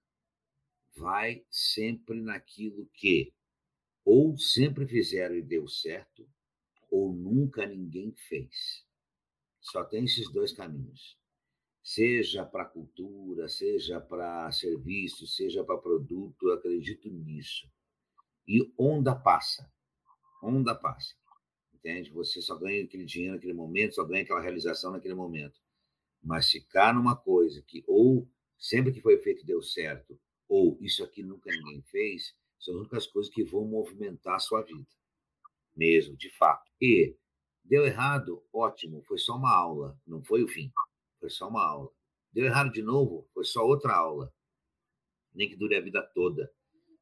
Vai 0.97 1.45
sempre 1.51 2.21
naquilo 2.21 2.89
que 2.95 3.33
ou 4.05 4.37
sempre 4.39 4.87
fizeram 4.87 5.35
e 5.35 5.43
deu 5.43 5.69
certo, 5.69 6.27
ou 6.91 7.13
nunca 7.13 7.67
ninguém 7.67 8.15
fez. 8.29 8.85
Só 9.61 9.85
tem 9.85 10.05
esses 10.05 10.31
dois 10.33 10.53
caminhos. 10.53 11.19
Seja 11.83 12.45
para 12.45 12.65
cultura, 12.65 13.49
seja 13.49 14.01
para 14.01 14.51
serviço, 14.53 15.27
seja 15.27 15.65
para 15.65 15.79
produto, 15.79 16.49
eu 16.49 16.55
acredito 16.55 17.11
nisso. 17.11 17.69
E 18.47 18.73
onda 18.79 19.15
passa. 19.15 19.71
Onda 20.43 20.75
passa 20.75 21.20
entende? 21.81 22.11
Você 22.11 22.41
só 22.41 22.57
ganha 22.57 22.85
aquele 22.85 23.05
dinheiro 23.05 23.35
naquele 23.35 23.55
momento, 23.55 23.95
só 23.95 24.05
ganha 24.05 24.23
aquela 24.23 24.41
realização 24.41 24.93
naquele 24.93 25.15
momento. 25.15 25.61
Mas 26.23 26.51
ficar 26.51 26.95
numa 26.95 27.17
coisa 27.17 27.63
que 27.63 27.83
ou 27.87 28.29
sempre 28.59 28.93
que 28.93 29.01
foi 29.01 29.19
feito 29.19 29.45
deu 29.45 29.63
certo, 29.63 30.19
ou 30.47 30.77
isso 30.81 31.03
aqui 31.03 31.23
nunca 31.23 31.51
ninguém 31.51 31.83
fez, 31.83 32.35
são 32.59 32.75
as 32.75 32.81
únicas 32.81 33.07
coisas 33.07 33.33
que 33.33 33.43
vão 33.43 33.65
movimentar 33.65 34.37
a 34.37 34.41
sua 34.41 34.63
vida. 34.63 34.87
Mesmo, 35.75 36.17
de 36.17 36.29
fato. 36.31 36.71
E 36.81 37.17
deu 37.65 37.87
errado, 37.87 38.45
ótimo, 38.53 39.03
foi 39.03 39.17
só 39.17 39.37
uma 39.37 39.55
aula, 39.55 39.99
não 40.07 40.23
foi 40.23 40.43
o 40.43 40.49
fim. 40.49 40.71
Foi 41.19 41.31
só 41.31 41.49
uma 41.49 41.65
aula. 41.65 41.91
Deu 42.33 42.45
errado 42.45 42.71
de 42.71 42.83
novo, 42.83 43.27
foi 43.33 43.45
só 43.45 43.65
outra 43.65 43.95
aula. 43.95 44.33
Nem 45.35 45.49
que 45.49 45.57
dure 45.57 45.77
a 45.77 45.81
vida 45.81 46.03
toda. 46.15 46.53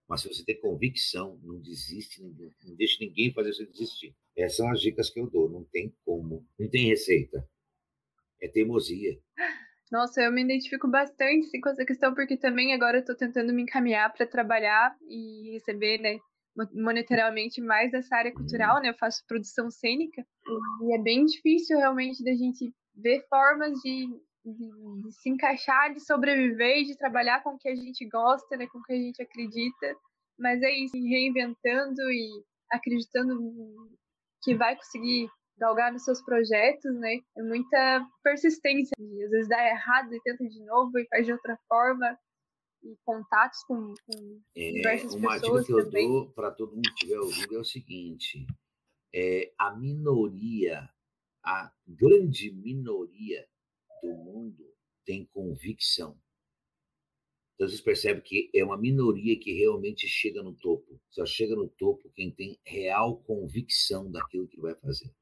Mas 0.09 0.23
se 0.23 0.29
você 0.29 0.45
tem 0.45 0.59
convicção, 0.61 1.39
não 1.43 1.61
desiste, 1.61 2.23
não 2.23 2.77
deixe 2.77 3.05
ninguém 3.05 3.33
fazer 3.33 3.53
você 3.53 3.67
desistir. 3.67 4.17
Essas 4.37 4.57
são 4.57 4.71
as 4.71 4.81
dicas 4.81 5.11
que 5.11 5.21
eu 5.21 5.29
dou. 5.29 5.51
Não 5.51 5.65
tem 5.65 5.95
como, 6.05 6.47
não 6.59 6.69
tem 6.71 6.87
receita. 6.87 7.47
É 8.41 8.49
teimosia. 8.49 9.21
Nossa, 9.91 10.23
eu 10.23 10.33
me 10.33 10.43
identifico 10.43 10.89
bastante 10.89 11.47
assim, 11.47 11.61
com 11.61 11.71
essa 11.71 11.85
questão, 11.85 12.15
porque 12.15 12.37
também 12.37 12.75
agora 12.75 12.99
eu 12.99 13.01
estou 13.01 13.17
tentando 13.17 13.53
me 13.53 13.63
encaminhar 13.63 14.13
para 14.13 14.27
trabalhar 14.27 14.95
e 15.09 15.53
receber, 15.53 15.99
né, 15.99 16.19
monetariamente 16.75 17.61
mais 17.61 17.91
dessa 17.91 18.17
área 18.17 18.33
cultural, 18.33 18.81
né? 18.83 18.91
Eu 18.91 18.99
faço 18.99 19.25
produção 19.27 19.71
cênica 19.71 20.25
e 20.83 20.95
é 20.95 21.03
bem 21.03 21.25
difícil 21.25 21.79
realmente 21.79 22.23
da 22.23 22.33
gente 22.33 22.73
ver 22.95 23.25
formas 23.29 23.73
de, 23.81 24.09
de, 24.55 25.13
se 25.13 25.31
encaixar, 25.31 25.93
de 25.93 26.01
sobreviver 26.01 26.85
de 26.85 26.97
trabalhar 26.97 27.43
com 27.43 27.51
o 27.51 27.59
que 27.59 27.69
a 27.69 27.75
gente 27.75 28.07
gosta, 28.09 28.57
né? 28.57 28.67
Com 28.67 28.79
o 28.79 28.83
que 28.83 28.93
a 28.93 28.97
gente 28.97 29.23
acredita. 29.23 29.97
Mas 30.39 30.63
é 30.63 30.71
isso, 30.71 30.97
reinventando 30.97 32.01
e 32.11 32.45
acreditando 32.71 33.37
que 34.43 34.55
vai 34.55 34.77
conseguir 34.77 35.29
galgar 35.59 35.93
nos 35.93 36.05
seus 36.05 36.23
projetos, 36.23 36.95
né? 37.01 37.19
É 37.37 37.43
muita 37.43 38.07
persistência. 38.23 38.95
Às 38.99 39.31
vezes 39.31 39.49
dá 39.49 39.69
errado 39.69 40.15
e 40.15 40.21
tenta 40.23 40.45
de 40.47 40.65
novo 40.65 40.99
e 40.99 41.07
faz 41.09 41.27
de 41.27 41.33
outra 41.33 41.59
forma. 41.69 42.19
E 42.83 42.97
contatos 43.05 43.65
com, 43.65 43.93
com 44.07 44.41
é, 44.57 44.71
diversas 44.71 45.15
uma 45.15 45.33
pessoas. 45.33 45.51
Uma 45.51 45.61
dica 45.61 45.67
que 45.67 45.73
eu 45.73 45.85
também. 45.85 46.09
dou 46.09 46.31
para 46.31 46.53
todo 46.53 46.77
mundo 46.77 46.83
que 46.83 46.91
estiver 46.91 47.19
ouvindo 47.19 47.57
é 47.57 47.59
o 47.59 47.65
seguinte: 47.65 48.47
é, 49.13 49.53
a 49.59 49.75
minoria, 49.75 50.89
a 51.45 51.73
grande 51.87 52.53
minoria 52.53 53.45
do 54.03 54.09
mundo 54.09 54.65
tem 55.05 55.25
convicção. 55.27 56.19
Então 57.55 57.69
vocês 57.69 57.81
percebem 57.81 58.23
que 58.23 58.51
é 58.55 58.65
uma 58.65 58.77
minoria 58.77 59.39
que 59.39 59.53
realmente 59.53 60.07
chega 60.07 60.43
no 60.43 60.55
topo. 60.55 61.01
Só 61.11 61.27
chega 61.27 61.57
no 61.57 61.69
topo 61.69 62.11
quem 62.15 62.31
tem 62.31 62.59
real 62.65 63.19
convicção 63.23 64.11
daquilo 64.11 64.47
que 64.47 64.61
vai 64.61 64.75
fazer 64.77 65.13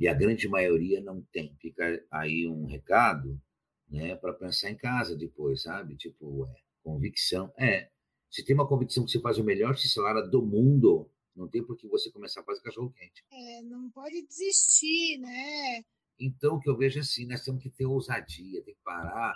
e 0.00 0.08
a 0.08 0.14
grande 0.14 0.48
maioria 0.48 0.98
não 1.02 1.20
tem. 1.30 1.54
Fica 1.60 2.02
aí 2.10 2.48
um 2.48 2.64
recado, 2.64 3.38
né, 3.86 4.16
para 4.16 4.32
pensar 4.32 4.70
em 4.70 4.76
casa 4.76 5.14
depois, 5.14 5.62
sabe? 5.62 5.94
Tipo, 5.94 6.46
é, 6.46 6.60
convicção. 6.82 7.52
É, 7.58 7.90
se 8.30 8.42
tem 8.42 8.54
uma 8.54 8.66
convicção 8.66 9.04
que 9.04 9.10
você 9.10 9.20
faz 9.20 9.36
o 9.36 9.44
melhor 9.44 9.76
x-salada 9.76 10.26
do 10.26 10.40
mundo, 10.40 11.10
não 11.36 11.46
tem 11.46 11.62
por 11.62 11.76
que 11.76 11.86
você 11.86 12.10
começar 12.10 12.40
a 12.40 12.44
fazer 12.44 12.62
cachorro 12.62 12.90
quente. 12.96 13.22
É, 13.30 13.62
não 13.62 13.90
pode 13.90 14.26
desistir, 14.26 15.18
né? 15.18 15.84
Então, 16.20 16.56
o 16.56 16.60
que 16.60 16.68
eu 16.68 16.76
vejo 16.76 16.98
é 16.98 17.02
assim, 17.02 17.26
nós 17.26 17.42
temos 17.42 17.62
que 17.62 17.70
ter 17.70 17.86
ousadia, 17.86 18.62
tem 18.62 18.74
que 18.74 18.82
parar. 18.84 19.34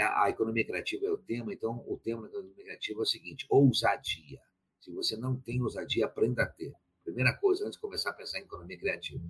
A, 0.00 0.24
a, 0.24 0.30
economia 0.30 0.64
criativa 0.64 1.06
é 1.06 1.10
o 1.10 1.16
tema, 1.16 1.52
então 1.52 1.84
o 1.88 1.96
tema 1.96 2.22
da 2.22 2.28
economia 2.28 2.64
criativa 2.64 3.00
é 3.00 3.02
o 3.02 3.06
seguinte: 3.06 3.46
ousadia. 3.48 4.40
Se 4.80 4.90
você 4.92 5.16
não 5.16 5.40
tem 5.40 5.62
ousadia, 5.62 6.04
aprenda 6.04 6.42
a 6.42 6.46
ter. 6.46 6.72
Primeira 7.04 7.32
coisa, 7.32 7.64
antes 7.64 7.76
de 7.76 7.80
começar 7.80 8.10
a 8.10 8.14
pensar 8.14 8.38
em 8.38 8.42
economia 8.42 8.78
criativa 8.78 9.22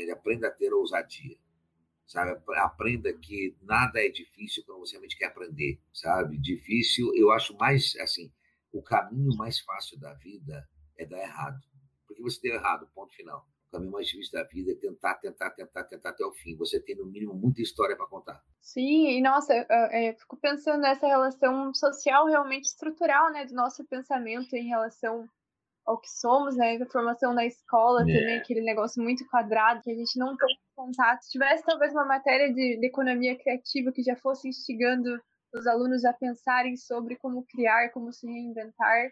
ele 0.00 0.10
aprenda 0.10 0.48
a 0.48 0.50
ter 0.50 0.72
ousadia, 0.72 1.36
sabe? 2.06 2.38
Aprenda 2.56 3.12
que 3.12 3.56
nada 3.62 4.00
é 4.00 4.08
difícil 4.08 4.62
quando 4.64 4.80
você 4.80 4.92
realmente 4.92 5.16
quer 5.16 5.26
aprender, 5.26 5.80
sabe? 5.92 6.38
Difícil, 6.38 7.12
eu 7.14 7.30
acho 7.30 7.56
mais, 7.56 7.96
assim, 7.96 8.32
o 8.72 8.82
caminho 8.82 9.34
mais 9.36 9.60
fácil 9.60 9.98
da 9.98 10.12
vida 10.14 10.68
é 10.96 11.06
dar 11.06 11.18
errado. 11.18 11.60
Porque 12.06 12.22
você 12.22 12.40
deu 12.40 12.54
errado, 12.54 12.88
ponto 12.94 13.12
final. 13.14 13.46
Caminho 13.76 13.92
mais 13.92 14.06
difícil 14.06 14.32
da 14.32 14.44
vida 14.44 14.72
é 14.72 14.74
tentar, 14.74 15.14
tentar, 15.16 15.50
tentar, 15.50 15.84
tentar 15.84 16.10
até 16.10 16.24
o 16.24 16.32
fim. 16.32 16.56
Você 16.56 16.80
tem, 16.80 16.96
no 16.96 17.06
mínimo, 17.06 17.34
muita 17.34 17.60
história 17.60 17.96
para 17.96 18.06
contar. 18.06 18.42
Sim, 18.60 19.08
e 19.08 19.22
nossa, 19.22 19.54
eu 19.54 20.14
fico 20.18 20.36
pensando 20.36 20.80
nessa 20.80 21.06
relação 21.06 21.72
social 21.74 22.26
realmente 22.26 22.64
estrutural, 22.64 23.30
né, 23.32 23.44
do 23.44 23.54
nosso 23.54 23.84
pensamento 23.86 24.54
em 24.54 24.66
relação 24.68 25.28
ao 25.84 26.00
que 26.00 26.10
somos, 26.10 26.56
né? 26.56 26.76
A 26.76 26.86
formação 26.86 27.32
na 27.32 27.46
escola 27.46 28.00
é. 28.02 28.04
também, 28.04 28.38
aquele 28.38 28.62
negócio 28.62 29.02
muito 29.02 29.26
quadrado, 29.28 29.82
que 29.82 29.90
a 29.90 29.94
gente 29.94 30.18
não 30.18 30.36
tem 30.36 30.58
contato. 30.74 31.22
Se 31.22 31.30
tivesse 31.30 31.64
talvez 31.64 31.92
uma 31.92 32.04
matéria 32.04 32.52
de, 32.52 32.78
de 32.80 32.86
economia 32.86 33.38
criativa 33.38 33.92
que 33.92 34.02
já 34.02 34.16
fosse 34.16 34.48
instigando 34.48 35.20
os 35.54 35.66
alunos 35.66 36.04
a 36.04 36.12
pensarem 36.12 36.76
sobre 36.76 37.16
como 37.16 37.46
criar, 37.46 37.90
como 37.90 38.12
se 38.12 38.26
reinventar, 38.26 39.10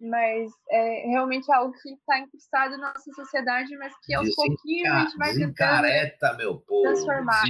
mas 0.00 0.50
é 0.70 1.08
realmente 1.08 1.50
algo 1.52 1.72
que 1.82 1.90
está 1.90 2.18
incrustado 2.18 2.76
na 2.78 2.92
nossa 2.92 3.10
sociedade, 3.12 3.76
mas 3.78 3.92
que 4.04 4.14
aos 4.14 4.34
pouquinhos 4.34 4.88
a 4.88 5.00
gente 5.00 5.16
vai 5.16 5.34
tentando 5.34 6.36
meu 6.38 6.58
povo, 6.60 6.82
transformar. 6.82 7.42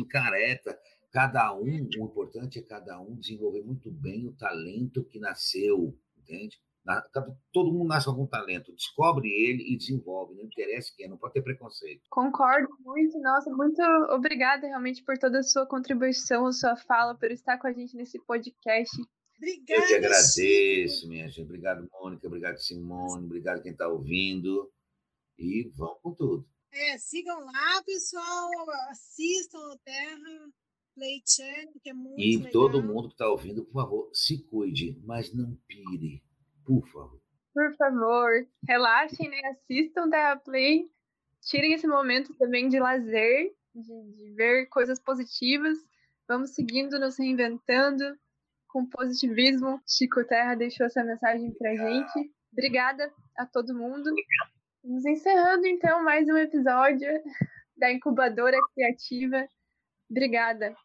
Cada 1.12 1.54
um, 1.54 1.64
o 1.64 2.04
importante 2.04 2.58
é 2.58 2.62
cada 2.62 3.00
um 3.00 3.16
desenvolver 3.16 3.62
muito 3.62 3.90
bem 3.90 4.26
o 4.26 4.32
talento 4.34 5.04
que 5.04 5.18
nasceu, 5.18 5.98
entende? 6.18 6.60
Todo 7.52 7.72
mundo 7.72 7.88
nasce 7.88 8.04
com 8.04 8.12
algum 8.12 8.26
talento, 8.26 8.72
descobre 8.72 9.26
ele 9.28 9.72
e 9.72 9.76
desenvolve, 9.76 10.34
não 10.34 10.44
interessa 10.44 10.92
quem, 10.96 11.08
não 11.08 11.16
pode 11.16 11.32
ter 11.32 11.42
preconceito. 11.42 12.02
Concordo 12.10 12.68
muito, 12.80 13.18
nossa, 13.18 13.50
muito 13.50 13.82
obrigada 14.10 14.68
realmente 14.68 15.02
por 15.02 15.18
toda 15.18 15.40
a 15.40 15.42
sua 15.42 15.66
contribuição, 15.66 16.46
a 16.46 16.52
sua 16.52 16.76
fala, 16.76 17.16
por 17.16 17.30
estar 17.32 17.58
com 17.58 17.66
a 17.66 17.72
gente 17.72 17.96
nesse 17.96 18.20
podcast. 18.24 18.94
Obrigada. 19.36 19.82
Eu 19.82 19.86
que 19.86 19.94
agradeço, 19.94 20.94
Chico. 20.96 21.08
minha 21.08 21.28
gente. 21.28 21.42
Obrigado, 21.42 21.88
Mônica, 21.92 22.26
obrigado, 22.26 22.58
Simone, 22.58 23.24
obrigado 23.24 23.62
quem 23.62 23.72
está 23.72 23.86
ouvindo. 23.88 24.70
E 25.38 25.70
vamos 25.74 25.98
com 26.02 26.14
tudo. 26.14 26.48
É, 26.72 26.96
sigam 26.98 27.44
lá, 27.44 27.82
pessoal, 27.84 28.50
assistam 28.90 29.58
o 29.58 29.78
Terra. 29.78 30.50
Play 30.94 31.22
Channel, 31.26 31.74
que 31.82 31.90
é 31.90 31.92
muito 31.92 32.18
E 32.18 32.36
legal. 32.38 32.52
todo 32.52 32.82
mundo 32.82 33.08
que 33.08 33.14
está 33.14 33.28
ouvindo, 33.28 33.66
por 33.66 33.74
favor, 33.74 34.10
se 34.14 34.42
cuide, 34.44 34.98
mas 35.04 35.30
não 35.34 35.54
pire 35.68 36.22
por 36.64 36.86
favor. 36.88 37.20
Por 37.52 37.76
favor, 37.76 38.30
relaxem, 38.66 39.28
né? 39.28 39.38
assistam 39.50 40.08
da 40.08 40.36
Play, 40.36 40.90
tirem 41.42 41.74
esse 41.74 41.86
momento 41.86 42.32
também 42.38 42.70
de 42.70 42.80
lazer, 42.80 43.54
de, 43.74 44.12
de 44.14 44.30
ver 44.34 44.66
coisas 44.70 44.98
positivas. 44.98 45.76
Vamos 46.26 46.54
seguindo, 46.54 46.98
nos 46.98 47.18
reinventando 47.18 48.18
com 48.76 48.84
positivismo. 48.84 49.80
Chico 49.88 50.22
Terra 50.24 50.54
deixou 50.54 50.84
essa 50.84 51.02
mensagem 51.02 51.50
pra 51.52 51.74
gente. 51.74 52.30
Obrigada 52.52 53.10
a 53.34 53.46
todo 53.46 53.74
mundo. 53.74 54.12
Vamos 54.84 55.06
encerrando 55.06 55.66
então 55.66 56.04
mais 56.04 56.28
um 56.28 56.36
episódio 56.36 57.08
da 57.74 57.90
Incubadora 57.90 58.58
Criativa. 58.74 59.48
Obrigada. 60.10 60.76